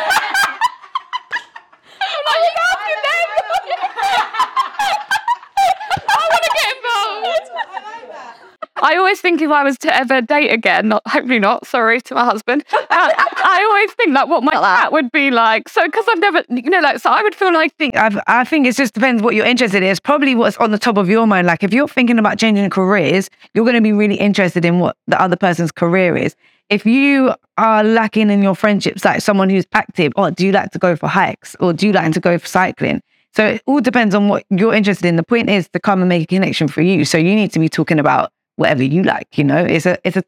[8.86, 12.14] I always think if I was to ever date again, not hopefully not, sorry to
[12.14, 12.64] my husband.
[12.72, 15.68] Uh, I always think like what my cat would be like.
[15.70, 18.44] So because I've never, you know, like so I would feel like think I, I
[18.44, 19.90] think it just depends what you're interested in.
[19.90, 21.48] It's probably what's on the top of your mind.
[21.48, 24.96] Like if you're thinking about changing careers, you're going to be really interested in what
[25.08, 26.36] the other person's career is.
[26.70, 30.70] If you are lacking in your friendships, like someone who's active, or do you like
[30.74, 33.02] to go for hikes, or do you like to go for cycling?
[33.36, 35.16] So it all depends on what you're interested in.
[35.16, 37.04] The point is to come and make a connection for you.
[37.04, 39.38] So you need to be talking about whatever you like.
[39.38, 40.24] You know, it's a it's a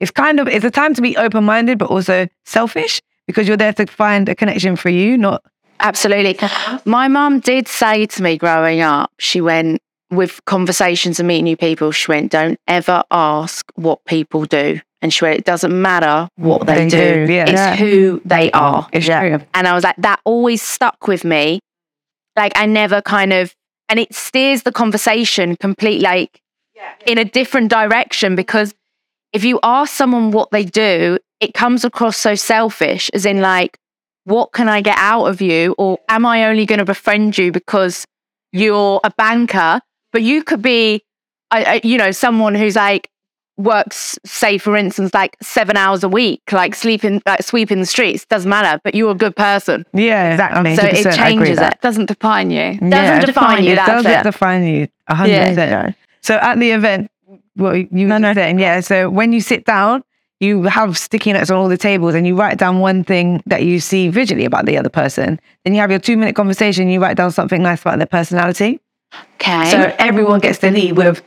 [0.00, 3.56] it's kind of it's a time to be open minded, but also selfish because you're
[3.56, 5.42] there to find a connection for you, not
[5.80, 6.38] Absolutely.
[6.84, 9.80] My mum did say to me growing up, she went,
[10.12, 14.78] with conversations and meeting new people, she went, don't ever ask what people do.
[15.00, 17.42] And she went, it doesn't matter what they, They do, do, yeah.
[17.44, 17.76] it's Yeah.
[17.76, 18.86] who they are.
[18.92, 19.20] it's Yeah.
[19.38, 19.46] true.
[19.54, 21.60] And I was like, that always stuck with me.
[22.36, 23.54] Like, I never kind of,
[23.88, 26.41] and it steers the conversation completely like
[27.06, 28.74] in a different direction because
[29.32, 33.78] if you ask someone what they do, it comes across so selfish, as in, like,
[34.24, 35.74] what can I get out of you?
[35.78, 38.04] Or am I only going to befriend you because
[38.52, 39.80] you're a banker?
[40.12, 41.02] But you could be,
[41.50, 43.08] I, I, you know, someone who's like,
[43.56, 48.24] works, say, for instance, like seven hours a week, like sleeping, like sweeping the streets,
[48.26, 49.84] doesn't matter, but you're a good person.
[49.92, 50.76] Yeah, Exactly.
[50.76, 51.74] So it 100%, I agree changes with that.
[51.74, 51.80] it.
[51.80, 52.78] doesn't define you.
[52.78, 54.22] Doesn't define you, It that's does it.
[54.24, 54.88] define you.
[55.08, 55.92] a hundred Yeah.
[56.22, 57.10] So at the event,
[57.54, 58.34] what you No, were no.
[58.34, 58.80] saying, yeah.
[58.80, 60.02] So when you sit down,
[60.40, 63.62] you have sticky notes on all the tables, and you write down one thing that
[63.62, 65.40] you see visually about the other person.
[65.64, 66.88] Then you have your two minute conversation.
[66.88, 68.80] You write down something nice about their personality.
[69.34, 69.70] Okay.
[69.70, 71.22] So everyone gets to leave with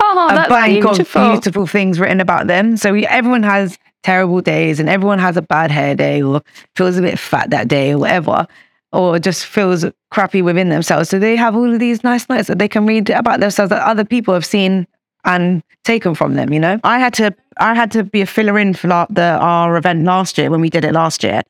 [0.00, 1.20] Oh, a bank beautiful.
[1.22, 2.76] of beautiful things written about them.
[2.76, 6.42] So we, everyone has terrible days and everyone has a bad hair day or
[6.76, 8.46] feels a bit fat that day or whatever,
[8.94, 11.08] or just feels crappy within themselves.
[11.08, 13.82] So they have all of these nice notes that they can read about themselves that
[13.82, 14.86] other people have seen
[15.24, 16.78] and taken from them, you know?
[16.84, 20.04] I had to I had to be a filler in for la- the our event
[20.04, 21.42] last year when we did it last year,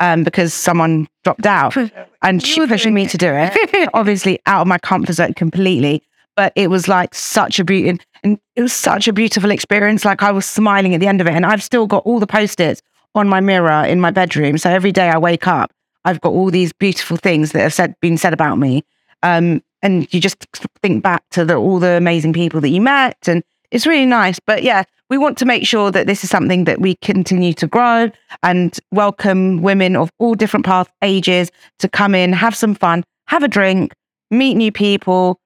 [0.00, 1.76] um, because someone dropped out
[2.22, 3.88] and she pushed me to do it.
[3.94, 6.02] Obviously, out of my comfort zone completely,
[6.36, 10.04] but it was like such a beauty and, it was such a beautiful experience.
[10.04, 12.26] Like I was smiling at the end of it, and I've still got all the
[12.26, 12.82] post its
[13.14, 14.58] on my mirror in my bedroom.
[14.58, 15.72] So every day I wake up,
[16.04, 18.84] I've got all these beautiful things that have said been said about me.
[19.22, 20.46] Um, and you just
[20.82, 24.38] think back to the, all the amazing people that you met, and it's really nice.
[24.38, 27.66] But yeah, we want to make sure that this is something that we continue to
[27.66, 28.10] grow
[28.42, 33.42] and welcome women of all different path ages to come in, have some fun, have
[33.42, 33.92] a drink,
[34.30, 35.40] meet new people,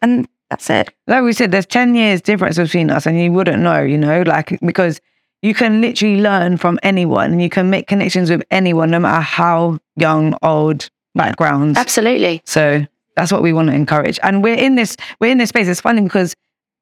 [0.00, 0.88] and that's it.
[1.06, 4.22] Like we said, there's 10 years difference between us and you wouldn't know, you know,
[4.22, 5.00] like because
[5.42, 9.20] you can literally learn from anyone and you can make connections with anyone, no matter
[9.20, 11.78] how young, old, backgrounds.
[11.78, 12.40] Absolutely.
[12.44, 12.86] So
[13.16, 14.18] that's what we want to encourage.
[14.22, 15.68] And we're in this, we're in this space.
[15.68, 16.34] It's funny because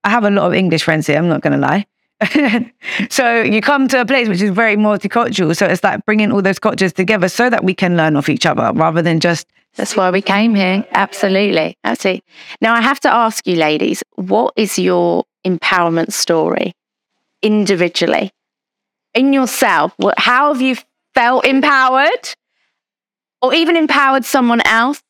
[0.04, 1.16] I have a lot of English friends here.
[1.16, 1.86] I'm not going to lie.
[3.10, 5.56] so you come to a place which is very multicultural.
[5.56, 8.46] So it's like bringing all those cultures together so that we can learn off each
[8.46, 10.86] other rather than just That's why we came here.
[10.92, 11.76] Absolutely.
[11.84, 12.22] Absolutely.
[12.60, 16.72] Now, I have to ask you, ladies, what is your empowerment story
[17.42, 18.32] individually?
[19.16, 20.76] In yourself, how have you
[21.14, 22.34] felt empowered
[23.40, 25.02] or even empowered someone else?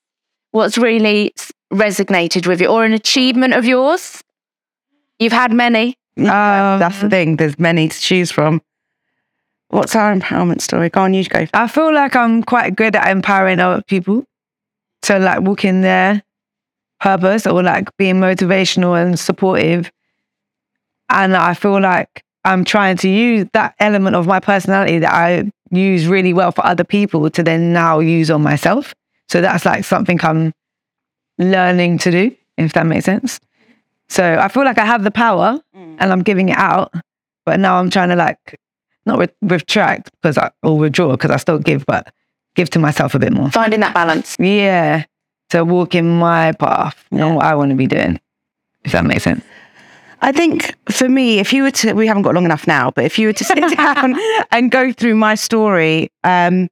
[0.52, 1.34] What's really
[1.72, 4.22] resonated with you or an achievement of yours?
[5.18, 5.96] You've had many.
[6.16, 7.36] Yeah, that's the Um, thing.
[7.36, 8.62] There's many to choose from.
[9.68, 10.88] What's our empowerment story?
[10.88, 11.44] Go on, you go.
[11.52, 14.24] I feel like I'm quite good at empowering other people.
[15.02, 16.22] So like walking their
[17.00, 19.90] purpose or like being motivational and supportive.
[21.10, 25.50] And I feel like I'm trying to use that element of my personality that I
[25.70, 28.94] use really well for other people to then now use on myself.
[29.28, 30.52] So that's like something I'm
[31.38, 33.40] learning to do, if that makes sense.
[34.08, 35.96] So I feel like I have the power Mm.
[35.98, 36.92] and I'm giving it out,
[37.44, 38.58] but now I'm trying to like
[39.04, 42.12] not re- retract because I or withdraw because I still give, but
[42.54, 43.50] give to myself a bit more.
[43.50, 44.36] Finding that balance.
[44.38, 45.04] Yeah,
[45.50, 48.20] to walk in my path and what I want to be doing,
[48.84, 49.44] if that makes sense.
[50.26, 53.04] I think for me, if you were to, we haven't got long enough now, but
[53.04, 54.16] if you were to sit down
[54.50, 56.68] and go through my story, um,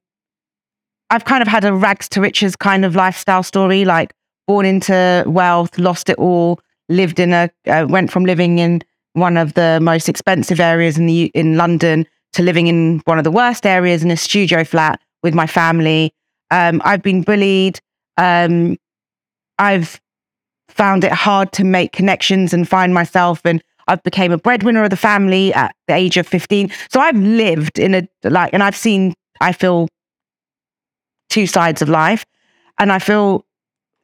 [1.09, 4.13] I've kind of had a rags to riches kind of lifestyle story, like
[4.45, 8.81] born into wealth, lost it all, lived in a, uh, went from living in
[9.13, 13.23] one of the most expensive areas in the in London to living in one of
[13.23, 16.13] the worst areas in a studio flat with my family.
[16.51, 17.79] Um, I've been bullied.
[18.17, 18.75] Um,
[19.57, 20.01] I've
[20.75, 24.89] found it hard to make connections and find myself and I've became a breadwinner of
[24.89, 26.71] the family at the age of 15.
[26.89, 29.87] So I've lived in a like and I've seen I feel
[31.29, 32.25] two sides of life
[32.79, 33.45] and I feel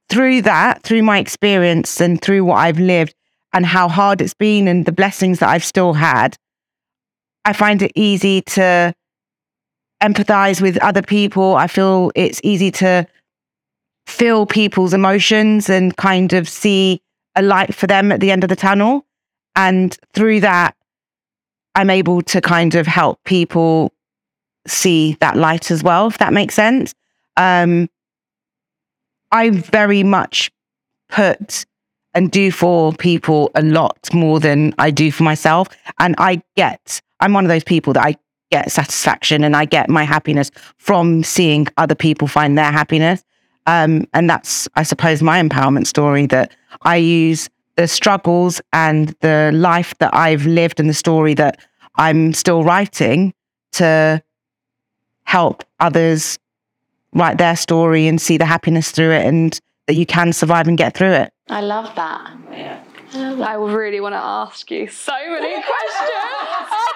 [0.09, 3.15] through that through my experience and through what I've lived
[3.53, 6.37] and how hard it's been and the blessings that I've still had
[7.43, 8.93] I find it easy to
[10.01, 11.55] empathize with other people.
[11.55, 13.07] I feel it's easy to
[14.05, 17.01] feel people's emotions and kind of see
[17.35, 19.05] a light for them at the end of the tunnel.
[19.55, 20.75] And through that,
[21.75, 23.93] I'm able to kind of help people
[24.67, 26.93] see that light as well, if that makes sense.
[27.37, 27.89] Um,
[29.31, 30.51] I very much
[31.09, 31.65] put
[32.13, 35.69] and do for people a lot more than I do for myself.
[35.99, 38.17] And I get, I'm one of those people that I
[38.51, 43.23] get satisfaction and I get my happiness from seeing other people find their happiness.
[43.67, 49.51] Um, and that's, I suppose, my empowerment story that I use the struggles and the
[49.53, 51.59] life that I've lived and the story that
[51.95, 53.33] I'm still writing
[53.73, 54.21] to
[55.23, 56.37] help others
[57.13, 60.77] write their story and see the happiness through it and that you can survive and
[60.77, 61.33] get through it.
[61.49, 62.37] I love that.
[63.13, 66.87] I really want to ask you so many questions.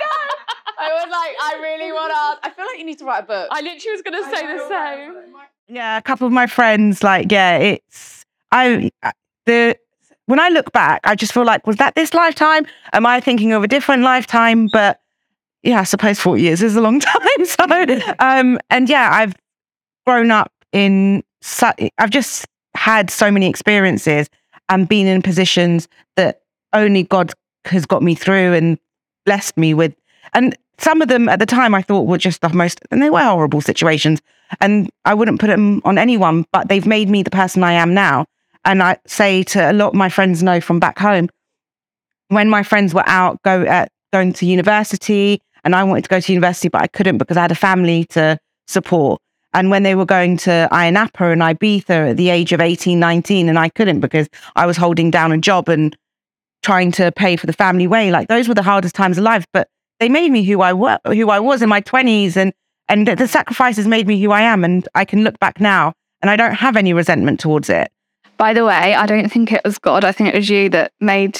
[0.77, 0.95] I know.
[0.95, 2.39] I was like, I really want to ask.
[2.43, 3.47] I feel like you need to write a book.
[3.51, 5.35] I literally was going to say the same.
[5.67, 8.91] Yeah, a couple of my friends, like, yeah, it's I
[9.45, 9.77] the
[10.27, 12.65] when I look back, I just feel like, was that this lifetime?
[12.93, 14.67] Am I thinking of a different lifetime?
[14.67, 14.99] But
[15.63, 17.45] yeah, I suppose 40 years is a long time.
[17.45, 17.65] So
[18.19, 19.35] um and yeah, I've
[20.05, 22.45] grown up in su- I've just
[22.75, 24.29] had so many experiences
[24.69, 26.41] and been in positions that
[26.73, 27.33] only God
[27.65, 28.77] has got me through and
[29.25, 29.95] blessed me with.
[30.33, 33.09] And some of them at the time I thought were just the most, and they
[33.09, 34.21] were horrible situations.
[34.59, 37.93] And I wouldn't put them on anyone, but they've made me the person I am
[37.93, 38.25] now.
[38.63, 41.29] And I say to a lot of my friends know from back home,
[42.29, 46.19] when my friends were out go at going to university, and I wanted to go
[46.19, 49.21] to university, but I couldn't because I had a family to support.
[49.53, 53.49] And when they were going to Napa and Ibiza at the age of 18, 19,
[53.49, 55.95] and I couldn't because I was holding down a job and
[56.61, 59.45] trying to pay for the family way, like those were the hardest times of life.
[59.53, 59.69] But
[59.99, 62.53] they made me who I was, who I was in my 20s, and
[62.87, 64.63] and the, the sacrifices made me who I am.
[64.63, 67.91] And I can look back now, and I don't have any resentment towards it.
[68.37, 70.03] By the way, I don't think it was God.
[70.03, 71.39] I think it was you that made.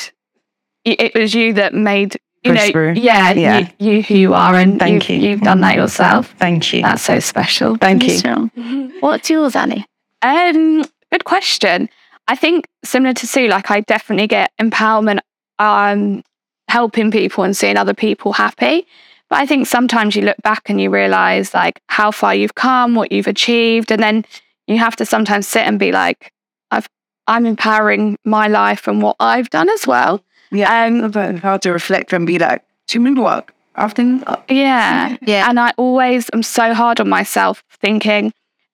[0.86, 2.18] It was you that made.
[2.44, 3.70] You know, yeah, Yeah.
[3.80, 5.30] You, you who you are, and Thank you've, you.
[5.30, 6.32] You've done that yourself.
[6.38, 6.84] Thank you.
[6.84, 7.76] That's so special.
[7.76, 8.92] Thank you.
[9.00, 9.84] What's yours, Annie?
[10.22, 11.90] Um, good question.
[12.28, 15.20] I think similar to Sue, like I definitely get empowerment,
[15.60, 16.24] um,
[16.68, 18.86] helping people and seeing other people happy.
[19.30, 22.96] But I think sometimes you look back and you realize like how far you've come,
[22.96, 24.26] what you've achieved, and then
[24.68, 26.32] you have to sometimes sit and be like,
[26.72, 26.88] I've
[27.28, 30.24] I'm empowering my life and what I've done as well.
[30.52, 30.86] Yeah.
[30.86, 34.24] Um, But how to reflect and be like, do you remember what I've done?
[34.48, 35.18] Yeah.
[35.26, 35.50] Yeah.
[35.50, 38.32] And I always am so hard on myself thinking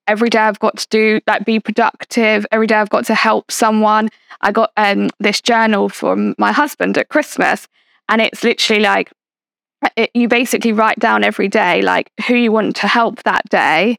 [0.08, 2.46] every day I've got to do like be productive.
[2.52, 4.10] Every day I've got to help someone.
[4.42, 7.68] I got um this journal from my husband at Christmas
[8.10, 9.12] and it's literally like
[9.96, 13.98] it, you basically write down every day like who you want to help that day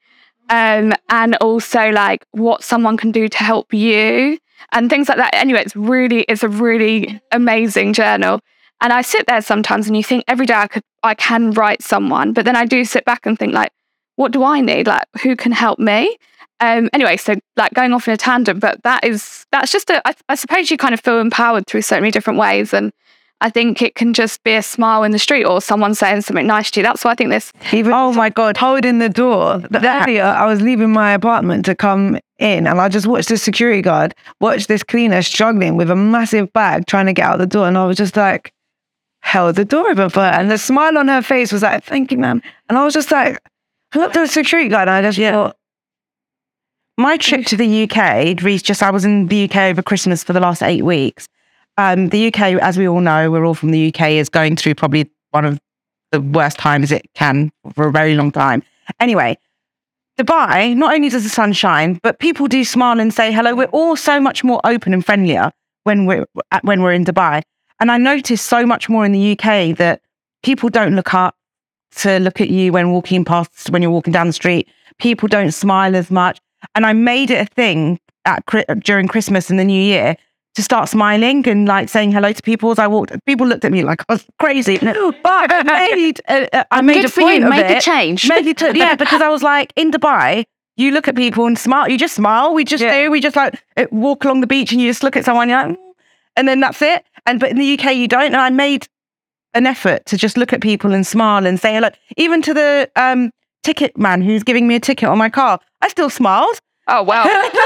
[0.51, 4.39] um and also like what someone can do to help you
[4.73, 8.41] and things like that anyway it's really it's a really amazing journal
[8.83, 11.83] and I sit there sometimes and you think every day I could I can write
[11.83, 13.71] someone, but then I do sit back and think like,
[14.17, 14.89] what do I need?
[14.89, 16.17] Like who can help me?
[16.63, 20.07] Um anyway, so like going off in a tangent, but that is that's just a
[20.09, 22.73] I, I suppose you kind of feel empowered through so many different ways.
[22.73, 22.93] And
[23.41, 26.47] I think it can just be a smile in the street or someone saying something
[26.47, 26.85] nice to you.
[26.85, 27.53] That's why I think this.
[27.73, 29.61] Even oh my god, holding the door.
[29.75, 33.83] Earlier, I was leaving my apartment to come in, and I just watched the security
[33.83, 37.67] guard watch this cleaner struggling with a massive bag trying to get out the door,
[37.67, 38.53] and I was just like,
[39.23, 42.13] held the door open for her, and the smile on her face was like, "Thank
[42.13, 43.41] you, ma'am," and I was just like,
[43.93, 45.33] I looked at the security guard, and I just Yeah.
[45.33, 45.57] thought,
[46.99, 50.41] my trip to the UK, just I was in the UK over Christmas for the
[50.41, 51.29] last eight weeks.
[51.79, 54.75] Um, the UK, as we all know, we're all from the UK, is going through
[54.75, 55.59] probably one of
[56.11, 58.63] the worst times it can for a very long time.
[59.01, 59.39] Anyway,
[60.19, 63.55] Dubai, not only does the sun shine, but people do smile and say hello.
[63.55, 65.51] We're all so much more open and friendlier
[65.85, 66.27] when we're
[66.63, 67.43] when we're in Dubai.
[67.81, 70.03] And I noticed so much more in the UK that
[70.43, 71.35] people don't look up
[71.97, 74.69] to look at you when walking past when you're walking down the street.
[74.99, 76.39] People don't smile as much.
[76.75, 78.45] And I made it a thing at
[78.85, 80.17] during Christmas and the New Year
[80.55, 83.13] to start smiling and like saying hello to people as I walked.
[83.25, 84.93] People looked at me like I was crazy, but
[85.25, 85.63] I
[85.95, 87.45] made uh, I made Good a point you.
[87.45, 87.79] of Make it.
[87.79, 88.29] a change.
[88.29, 90.45] Make it yeah, because I was like in Dubai.
[90.77, 91.89] You look at people and smile.
[91.89, 92.55] You just smile.
[92.55, 93.11] We just do.
[93.11, 95.49] We just like uh, walk along the beach and you just look at someone.
[95.49, 95.93] You're like, "Mm,"
[96.37, 97.05] and then that's it.
[97.27, 98.27] And but in the UK you don't.
[98.27, 98.87] And I made
[99.55, 101.91] an effort to just look at people and smile and say hello.
[102.17, 103.31] Even to the um,
[103.63, 106.61] ticket man who's giving me a ticket on my car, I still smiled.
[106.89, 107.25] Oh, wow.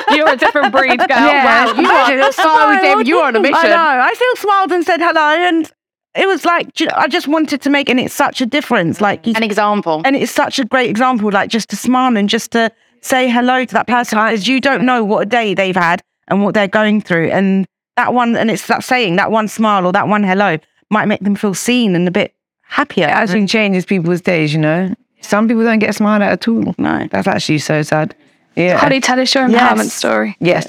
[0.15, 1.09] You're a different breed, girl.
[1.09, 1.73] Wow.
[1.77, 2.33] you are.
[2.33, 3.57] Sorry, David, you are on a mission.
[3.57, 4.03] I know.
[4.03, 5.71] I still smiled and said hello, and
[6.15, 8.47] it was like do you know, I just wanted to make, and it's such a
[8.47, 9.01] difference.
[9.01, 10.03] Like, An example.
[10.05, 11.31] and it's such a great example.
[11.31, 12.71] Like, just to smile and just to
[13.01, 16.43] say hello to that person, because you don't know what a day they've had and
[16.43, 17.67] what they're going through, and
[17.97, 20.59] that one, and it's that saying, that one smile or that one hello
[20.91, 23.07] might make them feel seen and a bit happier.
[23.07, 24.95] it actually changes people's days, you know?
[25.21, 26.75] Some people don't get smiled at at all.
[26.79, 27.07] no.
[27.11, 28.15] That's actually so sad.
[28.55, 28.79] Yeah.
[28.79, 29.61] Holly, tell us your Yes.
[29.79, 30.37] empowerment story.
[30.41, 30.69] yes.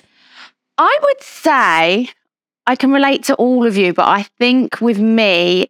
[0.78, 2.10] I would say
[2.66, 5.70] I can relate to all of you, but I think with me,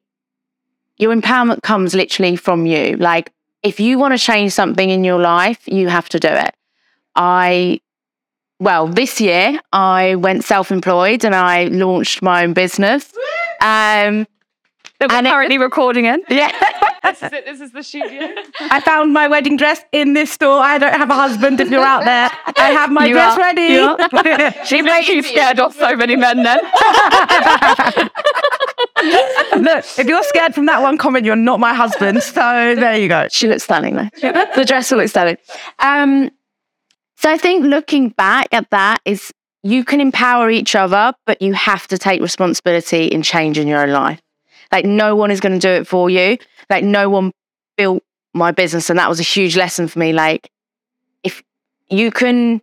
[0.97, 2.97] your empowerment comes literally from you.
[2.97, 3.31] Like,
[3.63, 6.53] if you want to change something in your life, you have to do it.
[7.15, 7.81] I,
[8.59, 13.13] well, this year I went self employed and I launched my own business.
[13.61, 14.27] Um,
[14.99, 16.23] That we're And it- currently recording in.
[16.29, 16.51] yeah.
[17.03, 17.45] This is it.
[17.45, 18.29] This is the studio.
[18.59, 20.59] I found my wedding dress in this store.
[20.59, 22.31] I don't have a husband if you're out there.
[22.57, 23.39] I have my You dress are.
[23.39, 23.61] ready.
[23.61, 26.59] You She makes you scared off so many men then.
[29.57, 32.21] Look, if you're scared from that one comment, you're not my husband.
[32.23, 32.41] So
[32.75, 33.27] there you go.
[33.29, 34.09] She looks stunning though.
[34.55, 35.37] the dress will look stunning.
[35.79, 36.31] Um,
[37.17, 39.31] so I think looking back at that is
[39.63, 43.89] you can empower each other, but you have to take responsibility in changing your own
[43.91, 44.21] life.
[44.71, 46.37] Like no one is going to do it for you.
[46.69, 47.31] Like no one
[47.77, 48.03] built
[48.33, 50.13] my business, and that was a huge lesson for me.
[50.13, 50.49] Like
[51.23, 51.43] if
[51.89, 52.61] you can,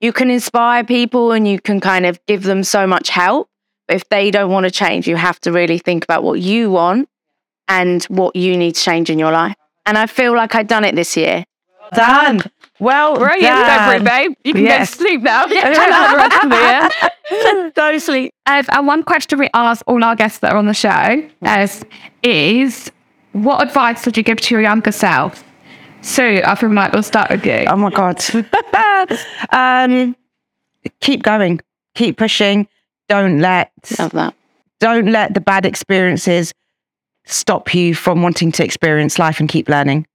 [0.00, 3.48] you can inspire people and you can kind of give them so much help.
[3.88, 6.70] But if they don't want to change, you have to really think about what you
[6.70, 7.08] want
[7.68, 9.54] and what you need to change in your life.
[9.86, 11.44] And I feel like I've done it this year.
[11.94, 12.42] Done.
[12.78, 14.00] Well Brilliant, done.
[14.00, 14.36] February, babe.
[14.44, 14.94] You can Yes.
[14.98, 15.46] go to sleep now.
[15.46, 17.72] Yeah, chill out the rest of the year.
[17.74, 18.34] Go sleep.
[18.46, 21.84] Um, and one question we ask all our guests that are on the show is,
[22.22, 22.90] is
[23.32, 25.42] what advice would you give to your younger self?
[26.02, 27.64] Sue, I think Mike will start with you.
[27.66, 28.22] Oh my god.
[29.50, 30.14] um,
[31.00, 31.60] keep going.
[31.94, 32.68] Keep pushing.
[33.08, 34.34] Don't let that.
[34.80, 36.52] don't let the bad experiences
[37.24, 40.06] stop you from wanting to experience life and keep learning.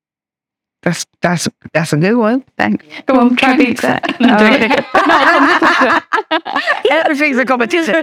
[0.84, 2.44] That's that's that's a good one.
[2.58, 2.86] Thanks.
[3.06, 4.04] Go on, try beat that.
[6.90, 7.96] Everything's a competition.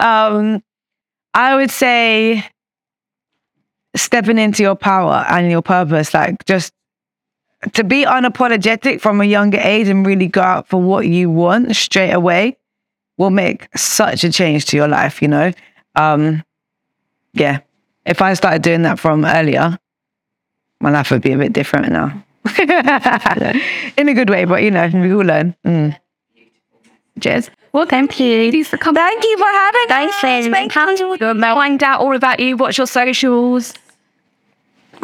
[0.00, 0.62] um,
[1.34, 2.44] I would say
[3.94, 6.72] stepping into your power and your purpose, like just
[7.72, 11.74] to be unapologetic from a younger age and really go out for what you want
[11.76, 12.56] straight away
[13.16, 15.52] will make such a change to your life, you know?
[15.94, 16.42] Um,
[17.32, 17.60] yeah.
[18.04, 19.78] If I started doing that from earlier,
[20.80, 22.24] my life would be a bit different now.
[23.96, 25.56] In a good way, but you know, we all learn.
[25.66, 25.98] Mm.
[27.20, 27.50] Cheers.
[27.72, 28.50] Well, thank you.
[28.50, 29.02] Please for coming.
[29.02, 30.70] Thank you for having Thanks, Finn.
[30.70, 32.56] Find out all about you.
[32.56, 33.74] What's your socials?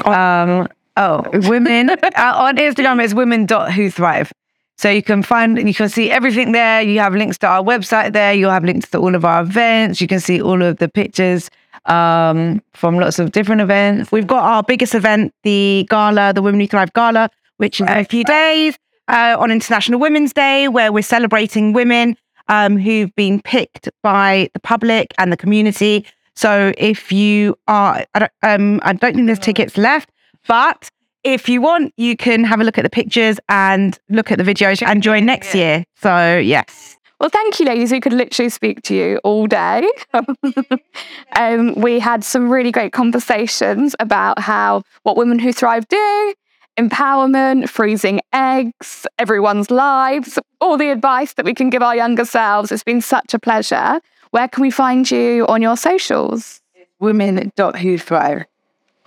[0.05, 4.33] Um, oh, women uh, on Instagram is women dot who thrive.
[4.81, 6.81] So you can find you can see everything there.
[6.81, 8.33] You have links to our website there.
[8.33, 10.01] You'll have links to all of our events.
[10.01, 11.51] You can see all of the pictures
[11.85, 14.11] um, from lots of different events.
[14.11, 17.29] We've got our biggest event, the gala, the Women Who Thrive Gala,
[17.59, 18.79] which is a few days
[19.09, 22.17] uh, on International Women's Day, where we're celebrating women
[22.49, 26.07] um, who've been picked by the public and the community.
[26.37, 30.09] So if you are, I don't, um, I don't think there's tickets left,
[30.49, 30.89] but
[31.25, 34.45] if you want, you can have a look at the pictures and look at the
[34.45, 35.85] videos and join next year.
[35.97, 36.97] So yes.
[37.21, 37.93] Well, thank you, ladies.
[37.93, 39.87] We could literally speak to you all day.
[41.37, 46.35] um, we had some really great conversations about how what women who thrive do,
[46.79, 52.73] empowerment, freezing eggs, everyone's lives, all the advice that we can give our younger selves.
[52.73, 54.01] It's been such a pleasure.
[54.31, 56.63] Where can we find you on your socials?
[57.01, 58.47] Women.who thrive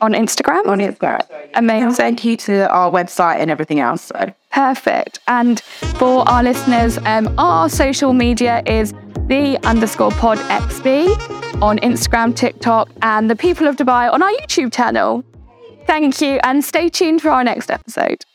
[0.04, 0.68] On Instagram?
[0.68, 1.22] on Instagram.
[1.54, 1.94] Amazing.
[1.94, 4.02] Thank you to our website and everything else.
[4.02, 4.34] So.
[4.52, 5.20] Perfect.
[5.30, 5.62] And
[6.02, 8.92] for our listeners, um, our social media is
[9.28, 14.74] the underscore pod XB on Instagram, TikTok, and the people of Dubai on our YouTube
[14.74, 15.24] channel.
[15.88, 18.26] Thank you, and stay tuned for our next episode.